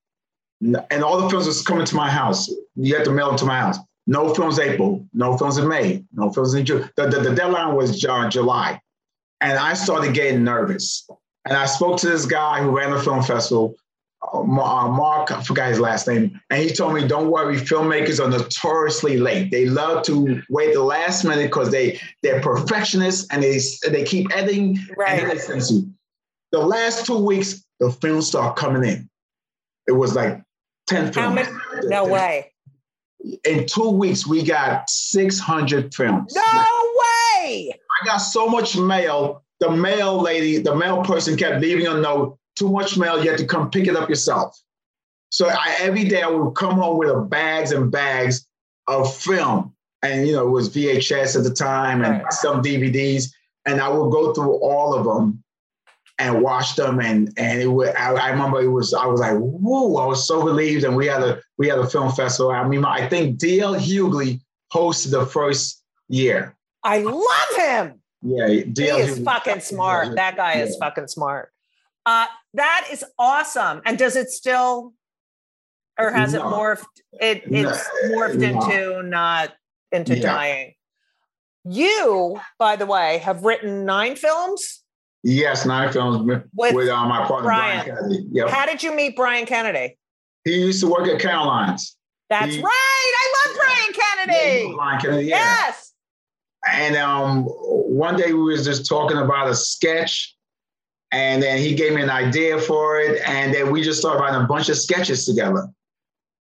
[0.62, 2.50] And all the films was coming to my house.
[2.76, 3.78] You had to mail them to my house.
[4.08, 6.90] No films April, no films in May, no films in June.
[6.96, 8.82] The, the, the deadline was uh, July.
[9.42, 11.08] And I started getting nervous.
[11.46, 13.76] And I spoke to this guy who ran the film festival.
[14.34, 18.30] Uh, Mark, I forgot his last name, and he told me, "Don't worry, filmmakers are
[18.30, 19.52] notoriously late.
[19.52, 24.36] They love to wait the last minute because they they're perfectionists and they they keep
[24.36, 25.20] editing Right.
[25.20, 25.82] and then they
[26.52, 29.10] The last two weeks, the films start coming in.
[29.88, 30.42] It was like
[30.88, 31.48] ten films.
[31.84, 32.52] No way.
[33.46, 36.34] In two weeks, we got six hundred films.
[36.36, 37.72] No way.
[38.02, 39.44] I got so much mail.
[39.60, 42.38] The mail lady, the mail person kept leaving a note.
[42.58, 43.24] Too much mail.
[43.24, 44.58] You have to come pick it up yourself.
[45.30, 48.48] So I, every day I would come home with a bags and bags
[48.88, 52.34] of film, and you know it was VHS at the time and Right.
[52.34, 53.26] some DVDs,
[53.66, 55.44] and I would go through all of them
[56.18, 57.90] and watch them, and and it would.
[57.96, 58.94] I, I remember it was.
[58.94, 59.98] I was like, whoa!
[59.98, 62.52] I was so relieved, and we had a we had a film festival.
[62.52, 63.76] I mean, I think D.L.
[63.76, 64.42] Hughley
[64.74, 66.56] hosted the first year.
[66.84, 68.02] I love him.
[68.22, 70.16] Yeah, He is fucking smart.
[70.16, 71.52] That guy is fucking smart.
[72.08, 73.82] Uh, that is awesome.
[73.86, 74.94] And does it still,
[76.00, 76.86] or has it morphed?
[77.20, 78.48] It No, it's morphed no.
[78.48, 79.54] into not
[79.92, 80.22] into Yeah.
[80.22, 80.74] dying.
[81.66, 84.84] You, by the way, have written nine films.
[85.24, 86.44] Yes, nine films with,
[86.74, 87.86] With uh, my partner Brian.
[87.86, 88.28] Brian, Kennedy.
[88.32, 88.50] Yep.
[88.50, 89.98] How did you meet Brian Kennedy?
[90.46, 91.98] He used to work at Caroline's.
[92.30, 92.72] That's He- right.
[92.72, 94.74] I love Brian Kennedy.
[94.78, 95.36] Brian Kennedy, yeah.
[95.66, 95.94] Yes.
[96.72, 100.37] And um, one day we was just talking about a sketch,
[101.12, 104.42] and then he gave me an idea for it, and then we just started writing
[104.42, 105.68] a bunch of sketches together.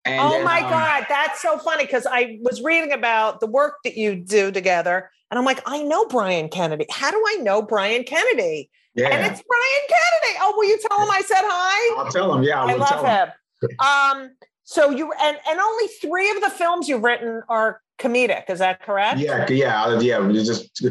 [0.04, 3.46] And oh then, my um, God, that's so funny because I was reading about the
[3.46, 6.86] work that you do together, and I'm like, I know Brian Kennedy.
[6.90, 8.70] How do I know Brian Kennedy?
[8.94, 10.38] Yeah, And it's Brian Kennedy.
[10.40, 11.96] Oh, will you tell him I said hi?
[11.98, 12.44] I'll tell him.
[12.44, 13.32] Yeah, I, I love him.
[13.68, 13.76] him.
[13.80, 14.30] Um,
[14.62, 18.48] so you and and only three of the films you've written are comedic.
[18.48, 19.18] Is that correct?
[19.18, 20.28] Yeah, yeah, yeah.
[20.32, 20.84] Just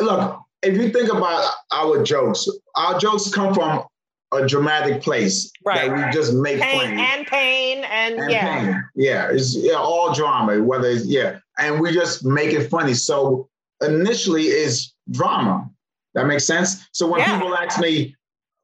[0.00, 0.40] look.
[0.62, 3.84] If you think about our jokes, our jokes come from
[4.32, 5.88] a dramatic place Right.
[5.90, 7.02] that we just make Pain funny.
[7.02, 8.60] and pain and, and yeah.
[8.72, 8.84] pain.
[8.94, 12.94] Yeah, it's yeah, all drama, whether it's yeah, and we just make it funny.
[12.94, 13.48] So
[13.82, 15.68] initially is drama.
[16.14, 16.88] That makes sense.
[16.92, 17.38] So when Yeah.
[17.38, 18.14] people ask me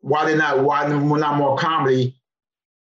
[0.00, 2.14] why they're not why we're not more comedy,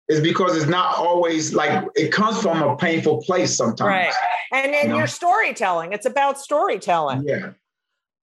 [0.08, 3.80] it's because it's not always like it comes from a painful place sometimes.
[3.88, 4.12] Right.
[4.52, 4.98] And then You know?
[4.98, 5.92] your storytelling.
[5.92, 7.24] It's about storytelling.
[7.26, 7.50] Yeah.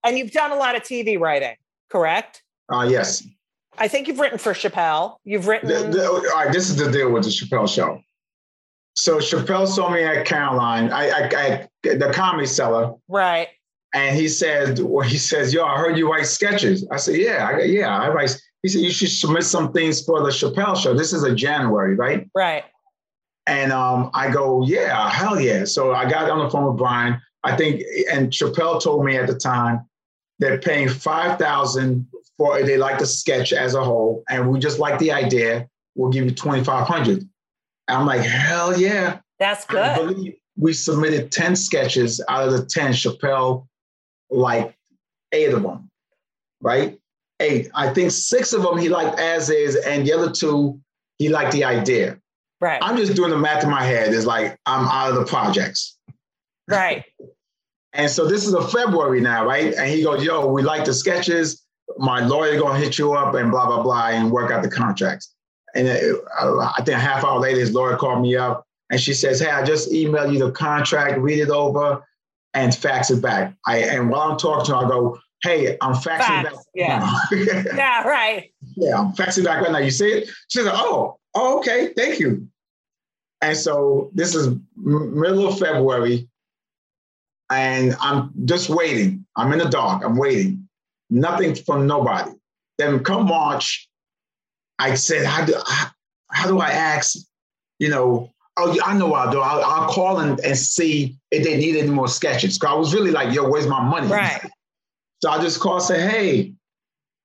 [0.04, 1.54] And you've done a lot of TV writing,
[1.90, 2.42] correct?
[2.72, 3.26] Uh, yes.
[3.78, 5.16] I think you've written for Chappelle.
[5.24, 8.00] You've written The- the- all right, this is the deal with the Chappelle show.
[8.96, 13.48] So Chappelle saw me at Caroline, I, I, I the Comedy Cellar, right.
[13.92, 16.86] and he said, well, he says, yo, I heard you write sketches.
[16.92, 18.40] I said, yeah, I, yeah, I write.
[18.62, 20.94] He said, you should submit some things for the Chappelle show.
[20.94, 22.30] This is a January, right?
[22.36, 22.64] Right.
[23.48, 25.64] And um, I go, yeah, hell yeah.
[25.64, 27.20] So I got on the phone with Brian.
[27.42, 29.86] I think, and Chappelle told me at the time
[30.38, 34.78] they're paying five thousand for they like the sketch as a whole, and we just
[34.78, 35.68] like the idea.
[35.94, 37.28] We'll give you twenty five hundred.
[37.88, 39.18] I'm like, hell yeah.
[39.38, 39.78] That's good.
[39.82, 42.92] I believe we submitted 10 sketches out of the 10.
[42.92, 43.66] Chappelle,
[44.30, 44.76] like
[45.32, 45.90] eight of them,
[46.60, 46.98] right?
[47.40, 47.70] Eight.
[47.74, 50.80] I think six of them he liked as is, and the other two,
[51.18, 52.18] he liked the idea.
[52.60, 52.78] Right.
[52.80, 54.14] I'm just doing the math in my head.
[54.14, 55.98] It's like I'm out of the projects.
[56.68, 57.04] Right.
[57.94, 59.72] And so this is a February now, right?
[59.74, 61.62] And he goes, yo, we like the sketches.
[61.96, 65.32] My lawyer gonna hit you up and blah, blah, blah, and work out the contracts.
[65.76, 69.00] And it, uh, I think a half hour later, his lawyer called me up and
[69.00, 72.04] she says, hey, I just emailed you the contract, read it over
[72.52, 73.54] and fax it back.
[73.66, 76.64] I And while I'm talking to her, I go, hey, I'm faxing Fax, back.
[76.74, 77.18] yeah.
[77.76, 78.52] Yeah, right.
[78.76, 79.78] yeah, I'm faxing back right now.
[79.78, 80.30] You see it?
[80.48, 82.48] She's like, oh, oh, okay, thank you.
[83.40, 86.28] And so this is middle of February,
[87.54, 89.24] and I'm just waiting.
[89.36, 90.04] I'm in the dark.
[90.04, 90.68] I'm waiting.
[91.10, 92.32] Nothing from nobody.
[92.78, 93.88] Then come March,
[94.78, 95.86] I said, how do how,
[96.30, 97.16] how do I ask?
[97.78, 99.40] You know, oh, I know what I'll do.
[99.40, 102.58] I'll, I'll call and, and see if they need any more sketches.
[102.58, 104.08] Cause I was really like, yo, where's my money?
[104.08, 104.40] Right.
[105.22, 106.52] So I just call, say, hey,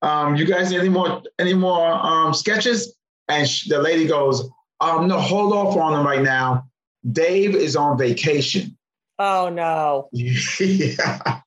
[0.02, 2.96] um, you guys need any more any more um, sketches?
[3.28, 6.70] And sh- the lady goes, um, no, hold off on them right now.
[7.12, 8.78] Dave is on vacation.
[9.20, 10.08] Oh no.
[10.14, 11.42] yeah.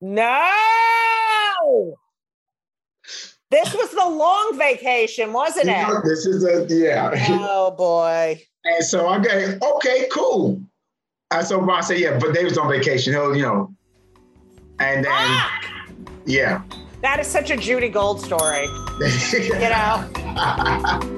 [0.00, 0.50] No.
[3.50, 5.86] This was the long vacation, wasn't it?
[6.04, 7.10] This is a yeah.
[7.30, 8.42] Oh boy.
[8.64, 10.60] And so I go, okay, cool.
[11.30, 13.12] And so I said, yeah, but Dave's on vacation.
[13.12, 13.74] He'll, you know.
[14.80, 15.70] And then Fuck.
[16.26, 16.62] yeah.
[17.02, 18.66] That is such a Judy Gold story.
[19.32, 21.14] You know?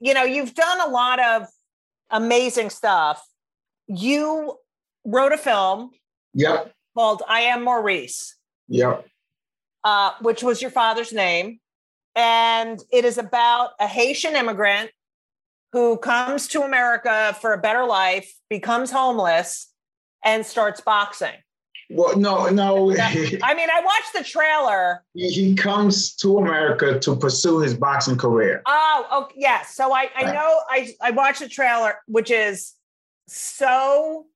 [0.00, 1.46] you know, you've done a lot of
[2.10, 3.24] amazing stuff.
[3.86, 4.56] You
[5.04, 5.90] wrote a film.
[6.34, 6.72] Yep.
[6.96, 8.36] Called I Am Maurice.
[8.68, 9.06] Yep.
[9.84, 11.60] Uh, which was your father's name.
[12.14, 14.90] And it is about a Haitian immigrant
[15.72, 19.72] who comes to America for a better life, becomes homeless,
[20.24, 21.34] and starts boxing.
[21.90, 22.90] Well, no, no.
[23.00, 25.04] I mean, I watched the trailer.
[25.14, 28.62] He comes to America to pursue his boxing career.
[28.66, 29.74] Oh, okay, yes.
[29.74, 32.74] So I, I know I, I watched the trailer, which is
[33.26, 34.26] so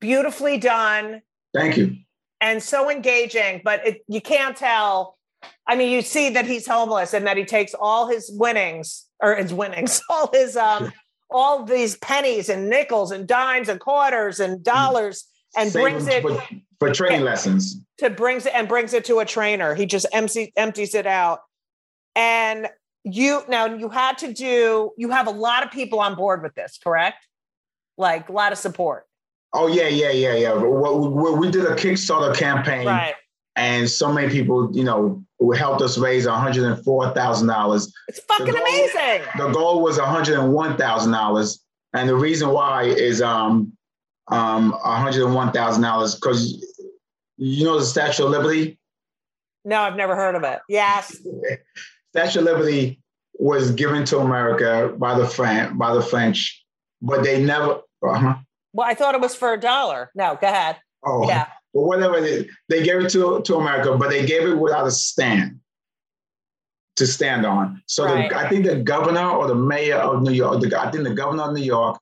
[0.00, 1.22] beautifully done.
[1.54, 1.96] Thank you.
[2.40, 5.16] And so engaging, but it, you can't tell.
[5.66, 9.36] I mean, you see that he's homeless and that he takes all his winnings or
[9.36, 10.92] his winnings, all his um,
[11.30, 15.24] all these pennies and nickels and dimes and quarters and mm.
[15.56, 16.42] And Save brings it for,
[16.78, 17.76] for training and, lessons.
[17.98, 19.74] To brings it and brings it to a trainer.
[19.74, 21.40] He just empty, empties it out.
[22.16, 22.68] And
[23.04, 26.54] you now you had to do you have a lot of people on board with
[26.54, 27.26] this, correct?
[27.98, 29.06] Like a lot of support.
[29.52, 30.54] Oh yeah, yeah, yeah, yeah.
[30.54, 33.14] We, we did a Kickstarter campaign, right?
[33.56, 35.24] And so many people, you know,
[35.54, 37.92] helped us raise one hundred and four thousand dollars.
[38.08, 39.22] It's fucking the goal, amazing.
[39.36, 43.72] The goal was one hundred and one thousand dollars, and the reason why is um
[44.28, 46.76] um, $101,000 because
[47.36, 48.78] you know the Statue of Liberty?
[49.64, 50.60] No, I've never heard of it.
[50.68, 51.16] Yes.
[52.12, 53.00] Statue of Liberty
[53.38, 56.64] was given to America by the Fran- by the French,
[57.02, 57.80] but they never.
[58.02, 58.34] Uh-huh.
[58.72, 60.10] Well, I thought it was for a dollar.
[60.14, 60.76] No, go ahead.
[61.04, 61.46] Oh, yeah.
[61.72, 64.90] But whatever they, they gave it to to America, but they gave it without a
[64.90, 65.60] stand
[66.96, 67.82] to stand on.
[67.86, 68.30] So right.
[68.30, 71.14] the, I think the governor or the mayor of New York, the, I think the
[71.14, 71.98] governor of New York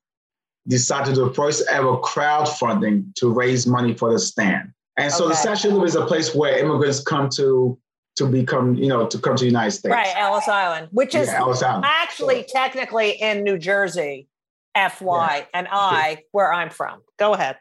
[0.68, 4.72] decided to do the first ever crowdfunding to raise money for the stand.
[4.96, 5.32] And so okay.
[5.32, 7.78] the Statue of Liberty is a place where immigrants come to
[8.16, 9.90] to become, you know, to come to the United States.
[9.90, 11.84] Right, Ellis Island, which is yeah, Island.
[11.86, 14.28] actually technically in New Jersey,
[14.74, 15.44] FY, yeah.
[15.54, 17.00] and I, where I'm from.
[17.18, 17.56] Go ahead.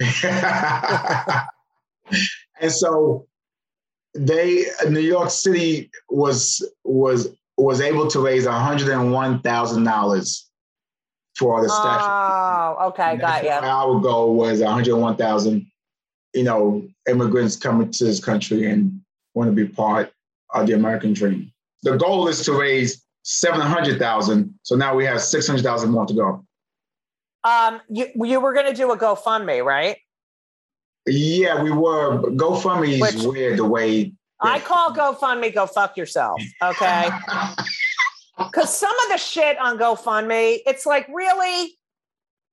[2.60, 3.26] and so
[4.14, 10.42] they New York City was was was able to raise $101,000
[11.38, 12.04] for all the statue.
[12.04, 13.50] Oh, okay, got you.
[13.50, 15.66] Our goal was 101,000,
[16.34, 19.00] you know, immigrants coming to this country and
[19.34, 20.12] want to be part
[20.54, 21.52] of the American dream.
[21.82, 24.58] The goal is to raise 700,000.
[24.62, 26.44] So now we have 600,000 more to go.
[27.44, 29.96] Um, you, you were going to do a GoFundMe, right?
[31.06, 32.18] Yeah, we were.
[32.18, 34.12] GoFundMe is weird the way.
[34.40, 36.40] I call GoFundMe go fuck yourself.
[36.62, 37.08] Okay.
[38.38, 41.76] Because some of the shit on GoFundMe, it's like, really?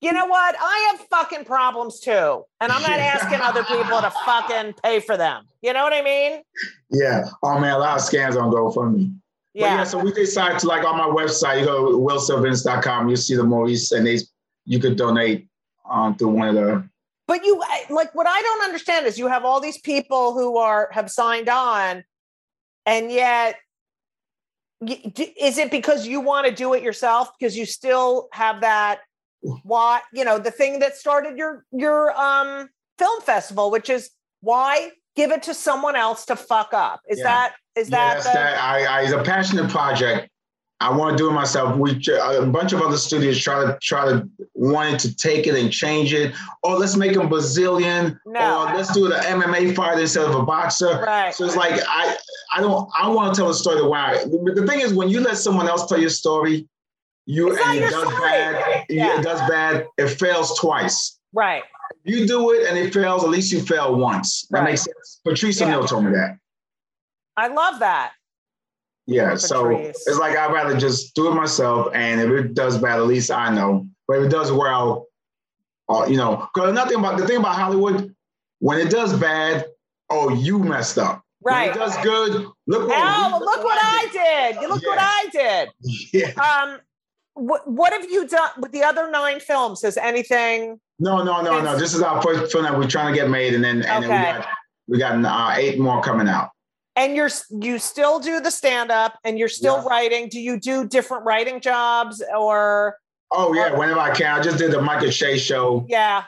[0.02, 0.56] You know what?
[0.60, 2.44] I have fucking problems too.
[2.60, 5.46] And I'm not asking other people to fucking pay for them.
[5.62, 6.42] You know what I mean?
[6.92, 7.26] Yeah.
[7.42, 9.16] Oh man, a lot of scams on GoFundMe.
[9.54, 9.78] Yeah.
[9.78, 9.84] yeah.
[9.84, 13.44] So we decided to like on my website, you go to willsylvince.com, you see the
[13.44, 14.20] movies and they
[14.66, 15.48] you could donate
[15.90, 16.88] um, to one of the
[17.28, 20.90] but you like what I don't understand is you have all these people who are
[20.92, 22.04] have signed on
[22.86, 23.56] and yet
[24.82, 27.30] is it because you want to do it yourself?
[27.38, 29.00] Because you still have that
[29.64, 32.68] why you know the thing that started your your um
[32.98, 34.10] film festival which is
[34.42, 37.02] why give it to someone else to fuck up?
[37.08, 37.24] Is yeah.
[37.24, 40.30] that is yeah, that, the- that I, I it's a passionate project
[40.82, 41.78] I want to do it myself.
[41.78, 45.72] We a bunch of other studios try to try to wanted to take it and
[45.72, 46.36] change it.
[46.64, 48.20] Or let's make him Brazilian.
[48.26, 48.68] No.
[48.68, 51.02] Or let's do the MMA fighter instead of a boxer.
[51.02, 51.34] Right.
[51.34, 52.18] So it's like I
[52.54, 54.26] I don't I want to tell a story why.
[54.26, 56.68] But the thing is, when you let someone else tell your story,
[57.26, 58.20] you and it does story.
[58.20, 58.86] bad.
[58.90, 59.20] Yeah.
[59.20, 59.88] It does bad.
[59.98, 61.18] It fails twice.
[61.32, 61.64] Right.
[62.04, 63.24] You do it and it fails.
[63.24, 64.46] At least you fail once.
[64.50, 64.72] That right.
[64.72, 65.22] makes sense.
[65.24, 65.68] Patrice yeah.
[65.68, 66.38] O'Neal told me that.
[67.38, 68.12] I love that.
[69.08, 72.98] Yeah, so it's like I'd rather just do it myself, and if it does bad,
[72.98, 73.88] at least I know.
[74.08, 75.08] But if it does well,
[75.90, 78.16] uh, you know, because nothing about the thing about Hollywood,
[78.60, 79.66] when it does bad,
[80.10, 81.24] oh, you messed up.
[81.42, 81.70] Right.
[81.70, 82.48] When it does good.
[82.66, 84.60] Look what, oh, look, look what I did.
[84.60, 84.70] did.
[84.70, 84.90] Look yeah.
[84.90, 85.70] what I did.
[86.14, 86.32] Yeah.
[86.42, 86.80] Um,
[87.36, 89.82] what what have you done with the other nine films?
[89.82, 90.80] Has anything?
[91.00, 91.78] No, no, no, no.
[91.78, 94.14] This is our first film that we're trying to get made, and then and okay.
[94.14, 94.36] then
[94.88, 96.52] we got we got uh, eight more coming out.
[96.98, 99.86] And you're you still do the stand up and you're still Yeah.
[99.90, 100.30] writing.
[100.30, 102.98] Do you do different writing jobs or
[103.32, 104.40] Oh yeah, whenever I can.
[104.40, 105.86] I just did the Michael Che show.
[105.90, 106.24] yeah,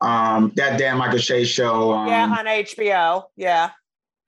[0.00, 1.92] Um, that damn Michael Che show.
[1.92, 3.24] Um, yeah, on HBO.
[3.36, 3.70] Yeah,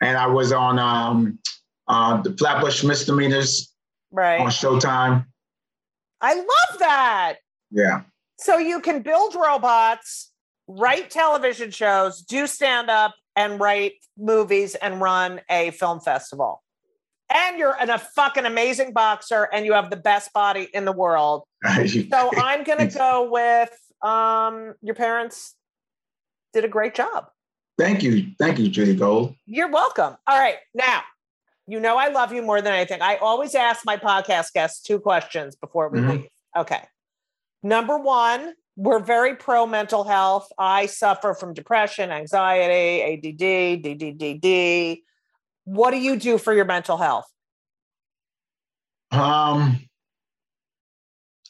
[0.00, 1.38] and I was on um,
[1.86, 3.72] uh, the Flatbush Misdemeanors
[4.10, 4.48] right on.
[4.48, 5.26] Showtime.
[6.20, 7.36] I love that.
[7.70, 8.02] Yeah.
[8.38, 10.32] So you can build robots,
[10.66, 16.62] write television shows, do stand up, and write movies and run a film festival.
[17.32, 20.92] And you're an, a fucking amazing boxer and you have the best body in the
[20.92, 21.44] world.
[21.64, 23.70] So I'm going to go with
[24.02, 25.54] um, your parents
[26.52, 27.28] did a great job.
[27.78, 29.34] Thank you, thank you, Judy Gold.
[29.46, 30.16] You're welcome.
[30.26, 30.56] All right.
[30.74, 31.02] Now,
[31.66, 33.00] you know I love you more than anything.
[33.00, 36.10] I always ask my podcast guests two questions before we Mhm.
[36.10, 36.26] leave.
[36.58, 36.82] Okay.
[37.62, 40.50] Number one, we're very pro mental health.
[40.58, 45.02] I suffer from depression, anxiety, ADD, DDDD.
[45.64, 47.26] What do you do for your mental health?
[49.12, 49.78] Um,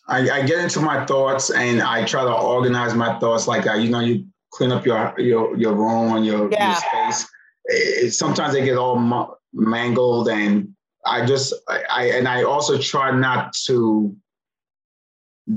[0.08, 3.46] I, I get into my thoughts and I try to organize my thoughts.
[3.46, 6.70] Like I, you know, you clean up your your your room and your, Yeah.
[6.72, 7.28] your space.
[7.66, 10.74] It- sometimes they get all mangled, and
[11.06, 14.16] I just I, I and I also try not to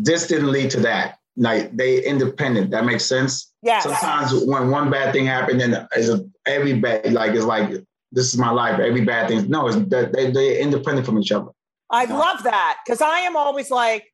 [0.03, 1.17] distantly to that.
[1.35, 2.71] Like they independent.
[2.71, 3.51] That makes sense.
[3.61, 3.79] Yeah.
[3.79, 7.71] Sometimes when one bad thing happened, then is a every bad like it's like
[8.11, 8.79] this is my life.
[8.79, 9.49] Every bad thing.
[9.49, 11.49] No, it's that they they're independent from each other.
[11.89, 14.11] I love that because I am always like,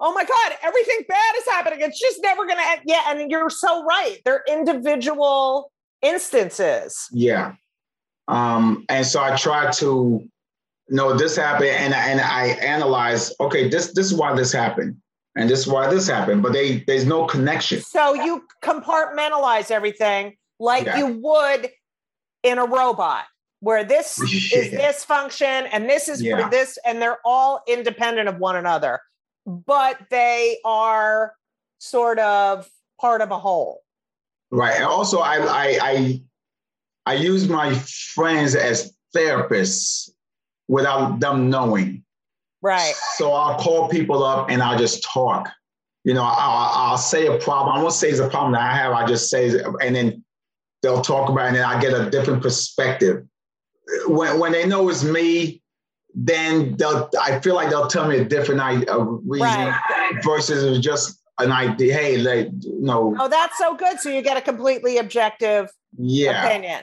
[0.00, 1.80] oh my God, everything bad is happening.
[1.80, 2.80] It's just never going to end.
[2.86, 3.02] Yeah.
[3.08, 4.18] And you're so right.
[4.24, 7.08] They're individual instances.
[7.12, 7.54] Yeah.
[8.28, 10.28] Um, and so I try to
[10.88, 14.96] know this happened and, I, and I analyze, okay, this this is why this happened.
[15.36, 16.42] And this is why this happened.
[16.42, 17.80] But they there's no connection.
[17.80, 20.98] So you compartmentalize everything like Yeah.
[20.98, 21.70] you would
[22.42, 23.24] in a robot,
[23.60, 24.18] where this
[24.52, 26.44] is this function and this is Yeah.
[26.44, 29.00] for this, and they're all independent of one another,
[29.46, 31.34] but they are
[31.78, 32.68] sort of
[33.00, 33.80] part of a whole.
[34.50, 34.74] Right.
[34.76, 36.22] And also I I I
[37.06, 40.10] I use my friends as therapists
[40.68, 42.03] without them knowing.
[42.64, 42.94] Right.
[43.18, 45.50] So I'll call people up and I'll just talk.
[46.04, 47.76] You know, I'll, I'll say a problem.
[47.76, 48.92] I won't say it's a problem that I have.
[48.92, 49.50] I just say,
[49.82, 50.24] and then
[50.82, 53.26] they'll talk about it, and then I get a different perspective.
[54.06, 55.62] When when they know it's me,
[56.14, 57.10] then they'll.
[57.20, 60.24] I feel like they'll tell me a different uh, reason Right.
[60.24, 61.92] versus just an idea.
[61.94, 64.00] Hey, like you know, Oh, that's so good.
[64.00, 66.80] So you get a completely objective yeah, opinion.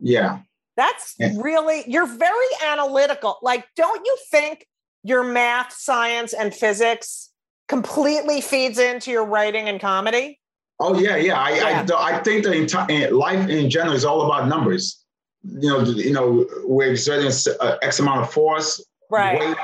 [0.00, 0.40] yeah.
[0.76, 1.32] That's Yeah.
[1.36, 3.38] really, you're very analytical.
[3.42, 4.66] Like, don't you think
[5.02, 7.30] your math, science, and physics
[7.68, 10.38] completely feeds into your writing and comedy?
[10.78, 11.38] Oh yeah, yeah.
[11.40, 11.86] I Yeah.
[11.96, 15.04] I, I think the entire life in general is all about numbers.
[15.42, 17.30] You know, you know, we're exerting
[17.60, 19.38] uh, X amount of force, Right.
[19.40, 19.56] weight.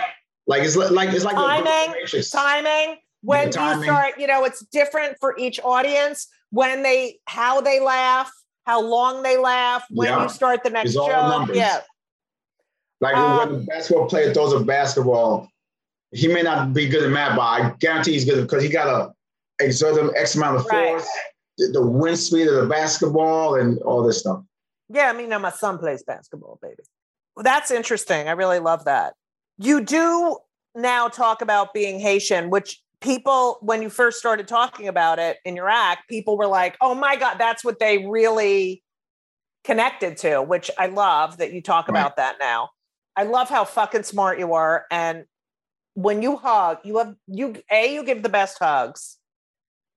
[0.47, 2.07] Like it's like it's like Timing.
[2.33, 2.97] Timing.
[3.23, 4.19] When do you start?
[4.21, 6.29] You know, it's different for each audience.
[6.51, 8.31] When they, how they laugh,
[8.65, 10.23] how long they laugh, when Yeah.
[10.23, 11.29] you start the next It's all show.
[11.29, 11.57] numbers.
[11.57, 11.81] Yeah.
[13.01, 15.49] Like Um, when the basketball player throws a basketball,
[16.13, 18.85] he may not be good at math, but I guarantee he's good because he got
[18.85, 19.13] to
[19.65, 20.91] exert an X amount of Right.
[20.91, 21.09] force,
[21.59, 24.43] the, the wind speed of the basketball, and all this stuff.
[24.89, 26.83] Yeah, I mean, no, my son plays basketball, baby.
[27.35, 28.29] Well, that's interesting.
[28.29, 29.15] I really love that.
[29.59, 30.39] You do
[30.75, 35.57] now talk about being Haitian, which people, when you first started talking about it in
[35.57, 38.83] your act, people were like, oh my God, that's what they really
[39.65, 41.99] connected to, which I love that you talk Right.
[41.99, 42.71] about that now.
[43.17, 44.85] I love how fucking smart you are.
[44.91, 45.25] And
[45.95, 49.17] when you hug, you have, you, A, you give the best hugs.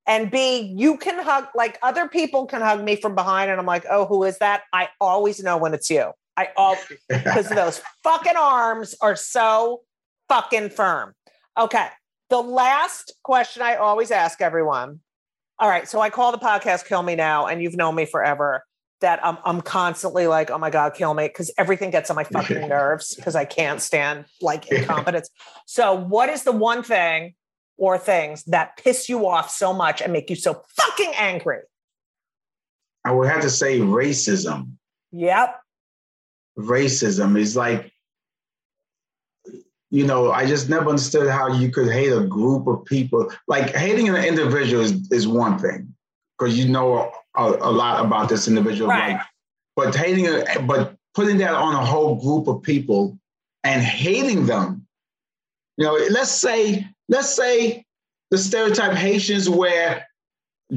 [0.07, 3.67] And B, you can hug like other people can hug me from behind, and I'm
[3.67, 4.63] like, oh, who is that?
[4.73, 6.13] I always know when it's you.
[6.35, 6.77] I all
[7.09, 9.81] because those fucking arms are so
[10.27, 11.13] fucking firm.
[11.59, 11.87] Okay.
[12.29, 15.01] The last question I always ask everyone.
[15.59, 15.87] All right.
[15.87, 18.63] So I call the podcast Kill Me Now, and you've known me forever.
[19.01, 21.29] That I'm I'm constantly like, oh my God, kill me.
[21.29, 25.29] Cause everything gets on my fucking nerves because I can't stand like incompetence.
[25.65, 27.35] So what is the one thing
[27.77, 31.59] or things that piss you off so much and make you so fucking angry?
[33.05, 34.73] I would have to say racism.
[35.11, 35.59] Yep.
[36.57, 37.91] racism is like
[39.89, 43.75] you know i just never understood how you could hate a group of people like
[43.75, 45.93] hating an individual is, is one thing
[46.37, 49.19] because you know a, a lot about this individual Right.
[49.75, 53.17] but hating a, but putting that on a whole group of people
[53.63, 54.85] and hating them
[55.77, 57.85] you know let's say let's say
[58.31, 60.07] the stereotype haitians wear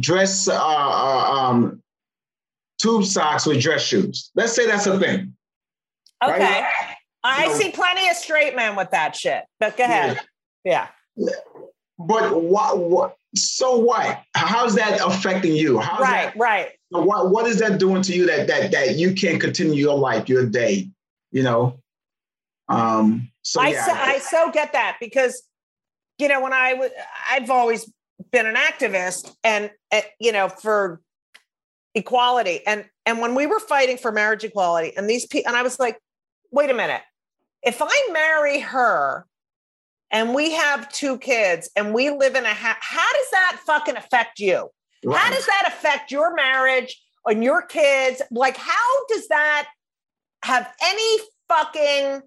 [0.00, 1.82] dress uh, uh, um,
[2.80, 5.34] tube socks with dress shoes let's say that's a thing
[6.24, 6.38] Okay.
[6.38, 6.64] Right?
[7.24, 7.54] I No.
[7.54, 9.42] see plenty of straight men with that shit.
[9.58, 10.20] But go ahead.
[10.64, 10.86] Yeah.
[11.98, 12.78] But what?
[12.78, 13.16] What?
[13.34, 14.22] So what?
[14.34, 15.78] How's that affecting you?
[15.78, 16.36] How's Right, that?
[16.36, 16.68] right.
[16.90, 20.28] What What is that doing to you that that that you can't continue your life,
[20.28, 20.88] your day?
[21.30, 21.78] You know.
[22.68, 23.30] Um.
[23.42, 23.86] So I yeah.
[23.86, 25.42] so, I so get that because
[26.18, 26.90] you know when I was
[27.30, 27.90] I've always
[28.30, 31.00] been an activist and uh, you know for
[31.94, 35.62] equality and and when we were fighting for marriage equality and these people and I
[35.62, 35.98] was like
[36.50, 37.02] wait a minute
[37.62, 39.26] if I marry her
[40.12, 43.96] and we have two kids and we live in a ha- how does that fucking
[43.96, 44.68] affect you
[45.10, 48.22] how does that affect your marriage and your kids?
[48.30, 49.68] Like, how does that
[50.44, 52.22] have any fucking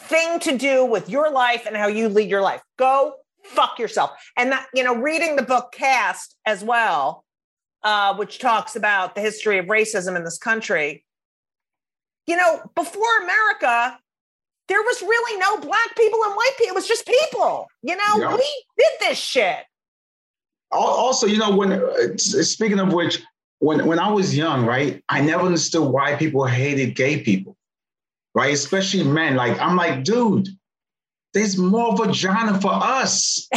[0.00, 2.62] thing to do with your life and how you lead your life?
[2.78, 3.14] Go
[3.44, 4.10] fuck yourself.
[4.36, 7.24] And that, you know, reading the book Caste as well,
[7.84, 11.04] uh, which talks about the history of racism in this country.
[12.26, 13.98] You know, before America,
[14.68, 16.72] there was really no black people and white people.
[16.72, 17.68] It was just people.
[17.82, 18.34] You know, Yeah.
[18.34, 19.58] we did this shit.
[20.72, 23.22] Also, you know, when uh, speaking of which,
[23.60, 27.56] when when I was young, right, I never understood why people hated gay people,
[28.34, 28.52] right?
[28.52, 29.36] Especially men.
[29.36, 30.48] Like I'm like, dude,
[31.32, 33.48] there's more vagina for us.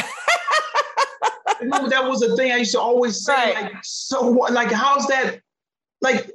[1.59, 3.33] Remember that was the thing I used to always say.
[3.53, 3.63] Right.
[3.73, 4.53] Like, so what?
[4.53, 5.41] Like, how's that?
[6.01, 6.31] Like,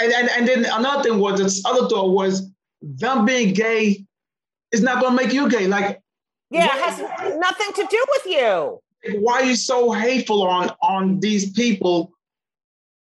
[0.00, 2.48] and and and then another thing was this other thought was
[2.84, 4.04] them being gay
[4.72, 5.66] is not gonna make you gay.
[5.66, 6.00] Like,
[6.50, 8.80] Yeah, What- it has nothing to do with you.
[9.20, 12.12] why are you so hateful on on these people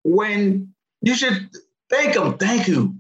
[0.05, 0.73] when
[1.03, 1.49] you should
[1.91, 2.95] thank them thank you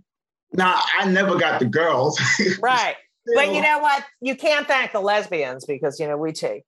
[0.53, 2.21] now i never got the girls
[2.61, 2.97] Right.
[3.35, 4.05] But you know what?
[4.23, 6.65] You can't thank the lesbians because you know we take.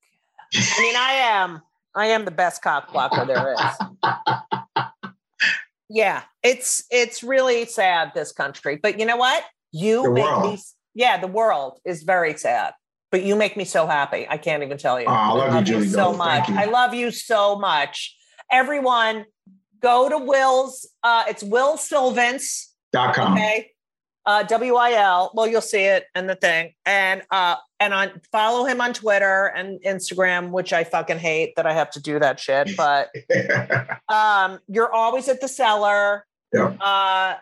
[0.55, 1.63] I mean, I am
[1.95, 3.75] I am the best cock blocker there is.
[5.93, 8.77] Yeah, it's it's really sad this country.
[8.77, 9.43] But you know what?
[9.73, 10.53] You The make world.
[10.55, 10.59] me
[10.95, 12.75] yeah, the world is very sad.
[13.13, 14.27] But you make me so happy.
[14.29, 15.07] I can't even tell you.
[15.07, 16.19] Oh, I love you, Julie so Gold.
[16.19, 16.49] much.
[16.49, 16.57] You.
[16.59, 18.17] I love you so much.
[18.53, 19.25] Everyone,
[19.81, 20.89] go to Will's.
[21.03, 22.67] Uh, it's Will Sylvince.
[22.93, 23.71] dot com Okay.
[24.27, 25.33] Uh, W-I-L.
[25.35, 26.73] Well, you'll see it in the thing.
[26.87, 31.67] And uh and on follow him on Twitter and Instagram, which I fucking hate that
[31.67, 32.77] I have to do that shit.
[32.77, 33.09] But
[34.09, 36.27] um you're always at the cellar.
[36.53, 36.75] Yeah.
[36.81, 37.37] Uh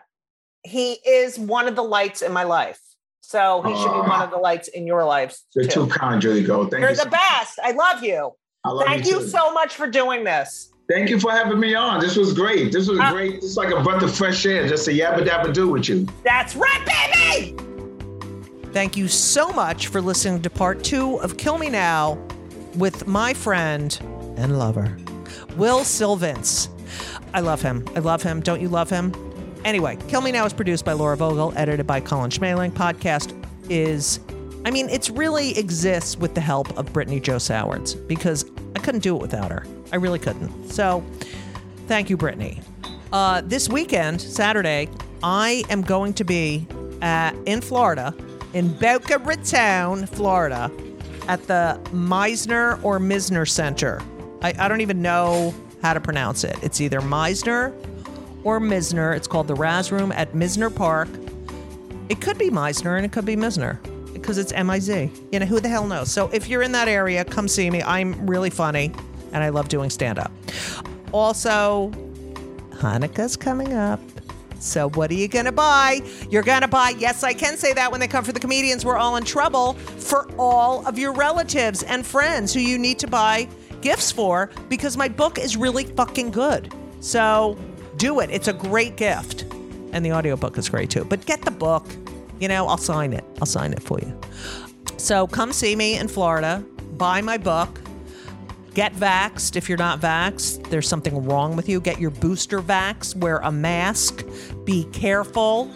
[0.63, 2.79] he is one of the lights in my life.
[3.21, 5.85] So he should be one of the lights in your lives you're too.
[5.85, 7.59] too kind julie go thank You're you the so- best.
[7.63, 8.31] I love you.
[8.65, 10.71] I love Thank you, you so much for doing this.
[10.89, 13.71] thank you for having me on this was great this was Uh, great it's like
[13.71, 17.55] a breath of fresh air just to yabba dabba do with you That's right, baby.
[18.73, 22.17] Thank you so much for listening to part two of Kill Me Now
[22.75, 23.97] with my friend
[24.37, 24.95] and lover,
[25.55, 26.69] Will Sylvince.
[27.33, 27.85] I love him.
[27.95, 28.41] I love him.
[28.41, 29.11] Don't you love him?
[29.65, 32.71] Anyway, Kill Me Now is produced by Laura Vogel, edited by Colin Schmaling.
[32.71, 33.33] Podcast
[33.69, 34.19] is,
[34.65, 38.45] I mean, it's really exists with the help of Brittany Joe Sowards because
[38.75, 39.65] I couldn't do it without her.
[39.91, 40.69] I really couldn't.
[40.69, 41.03] So
[41.87, 42.61] thank you, Brittany.
[43.11, 44.87] Uh, this weekend, Saturday,
[45.23, 46.67] I am going to be
[47.01, 48.13] at, in Florida,
[48.53, 50.71] in Boca Raton, Florida,
[51.27, 54.01] at the Meisner or Mizner Center.
[54.41, 56.57] I, I don't even know how to pronounce it.
[56.63, 57.73] It's either Meisner
[58.43, 59.15] or Mizner.
[59.15, 61.09] It's called the Raz Room at Mizner Park.
[62.09, 63.77] It could be Meisner and it could be Misner
[64.13, 65.11] because it's M I Z.
[65.31, 66.11] You know, who the hell knows?
[66.11, 67.83] So if you're in that area, come see me.
[67.83, 68.91] I'm really funny
[69.31, 70.31] and I love doing stand up.
[71.11, 71.91] Also,
[72.71, 73.99] Hanukkah's coming up.
[74.59, 76.01] So what are you gonna buy?
[76.29, 78.97] You're gonna buy, yes, I can say that when they come for the comedians, we're
[78.97, 83.47] all in trouble for all of your relatives and friends who you need to buy
[83.81, 86.73] gifts for because my book is really fucking good.
[86.99, 87.57] So
[87.99, 88.31] do it.
[88.31, 89.43] It's a great gift.
[89.91, 91.05] And the audiobook is great too.
[91.05, 91.85] But get the book.
[92.39, 93.23] You know, I'll sign it.
[93.39, 94.19] I'll sign it for you.
[94.97, 96.63] So come see me in Florida,
[96.97, 97.79] buy my book.
[98.73, 100.69] Get vaxxed if you're not vaxxed.
[100.69, 101.81] There's something wrong with you.
[101.81, 103.15] Get your booster vax.
[103.15, 104.25] Wear a mask.
[104.63, 105.71] Be careful.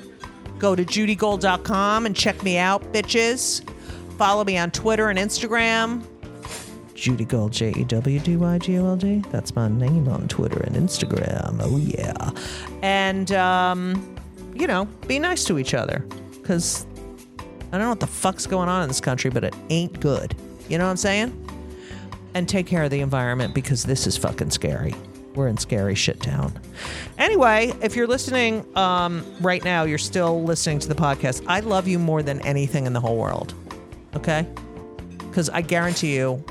[0.59, 3.67] Go to judygold.com and check me out, bitches.
[4.17, 6.05] Follow me on Twitter and Instagram.
[7.03, 9.21] Judy Gold, J E W D Y G O L D.
[9.29, 11.59] That's my name on Twitter and Instagram.
[11.61, 12.31] Oh, yeah.
[12.81, 14.15] And, um,
[14.53, 16.05] you know, be nice to each other.
[16.31, 16.85] Because
[17.37, 20.33] I don't know what the fuck's going on in this country, but it ain't good.
[20.69, 21.43] You know what I'm saying?
[22.33, 24.95] and take care of the environment because this is fucking scary.
[25.35, 26.59] We're in scary shit town.
[27.17, 31.43] Anyway, if you're listening um, right now, you're still listening to the podcast.
[31.47, 33.53] I love you more than anything in the whole world.
[34.15, 34.47] Okay?
[35.17, 36.43] Because I guarantee you,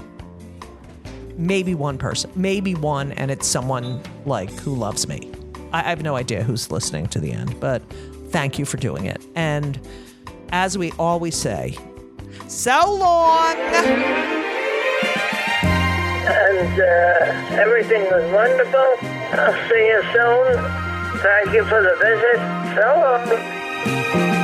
[1.36, 5.30] maybe one person, maybe one, and it's someone like who loves me.
[5.72, 7.82] I, I have no idea who's listening to the end, but
[8.30, 9.20] thank you for doing it.
[9.34, 9.80] And
[10.50, 11.76] as we always say,
[12.48, 13.56] so long.
[16.24, 18.94] And uh, everything was wonderful.
[19.32, 20.82] I'll see you soon.
[21.20, 22.40] Thank you for the visit.
[22.74, 22.86] So
[24.30, 24.41] long.